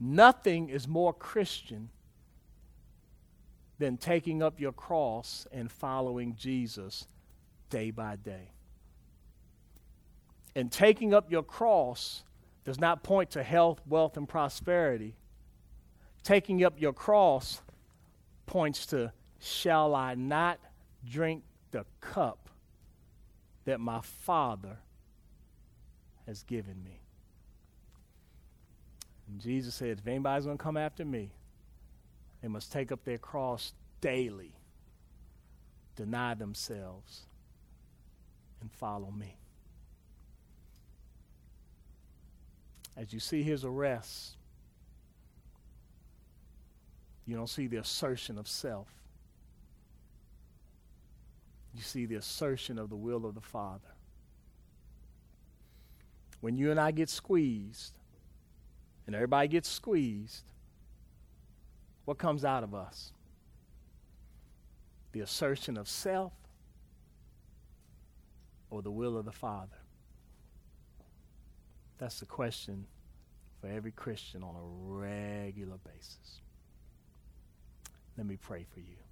Nothing 0.00 0.68
is 0.68 0.88
more 0.88 1.12
Christian 1.12 1.90
than 3.78 3.96
taking 3.96 4.42
up 4.42 4.58
your 4.58 4.72
cross 4.72 5.46
and 5.52 5.70
following 5.70 6.34
Jesus 6.36 7.06
day 7.70 7.92
by 7.92 8.16
day. 8.16 8.50
And 10.56 10.72
taking 10.72 11.14
up 11.14 11.30
your 11.30 11.44
cross 11.44 12.24
does 12.64 12.80
not 12.80 13.04
point 13.04 13.30
to 13.30 13.44
health, 13.44 13.80
wealth, 13.86 14.16
and 14.16 14.28
prosperity 14.28 15.14
taking 16.22 16.64
up 16.64 16.80
your 16.80 16.92
cross 16.92 17.62
points 18.46 18.86
to 18.86 19.12
shall 19.38 19.94
I 19.94 20.14
not 20.14 20.58
drink 21.08 21.42
the 21.70 21.84
cup 22.00 22.48
that 23.64 23.80
my 23.80 24.00
Father 24.00 24.78
has 26.26 26.42
given 26.42 26.82
me? 26.84 27.00
And 29.28 29.40
Jesus 29.40 29.74
said, 29.74 29.98
if 29.98 30.06
anybody's 30.06 30.44
going 30.44 30.58
to 30.58 30.62
come 30.62 30.76
after 30.76 31.04
me, 31.04 31.30
they 32.42 32.48
must 32.48 32.72
take 32.72 32.90
up 32.90 33.04
their 33.04 33.18
cross 33.18 33.72
daily, 34.00 34.52
deny 35.94 36.34
themselves, 36.34 37.26
and 38.60 38.70
follow 38.72 39.10
me. 39.10 39.36
As 42.96 43.12
you 43.12 43.20
see 43.20 43.42
his 43.42 43.64
arrest, 43.64 44.36
you 47.30 47.36
don't 47.36 47.48
see 47.48 47.68
the 47.68 47.76
assertion 47.76 48.38
of 48.38 48.48
self. 48.48 48.88
You 51.72 51.80
see 51.80 52.04
the 52.04 52.16
assertion 52.16 52.76
of 52.76 52.90
the 52.90 52.96
will 52.96 53.24
of 53.24 53.36
the 53.36 53.40
Father. 53.40 53.94
When 56.40 56.56
you 56.56 56.72
and 56.72 56.80
I 56.80 56.90
get 56.90 57.08
squeezed, 57.08 57.92
and 59.06 59.14
everybody 59.14 59.46
gets 59.46 59.68
squeezed, 59.68 60.42
what 62.04 62.18
comes 62.18 62.44
out 62.44 62.64
of 62.64 62.74
us? 62.74 63.12
The 65.12 65.20
assertion 65.20 65.76
of 65.76 65.86
self 65.86 66.32
or 68.70 68.82
the 68.82 68.90
will 68.90 69.16
of 69.16 69.24
the 69.24 69.30
Father? 69.30 69.78
That's 71.98 72.18
the 72.18 72.26
question 72.26 72.86
for 73.60 73.68
every 73.68 73.92
Christian 73.92 74.42
on 74.42 74.56
a 74.56 74.64
regular 74.64 75.76
basis. 75.84 76.40
Let 78.16 78.26
me 78.26 78.36
pray 78.36 78.66
for 78.72 78.80
you. 78.80 79.09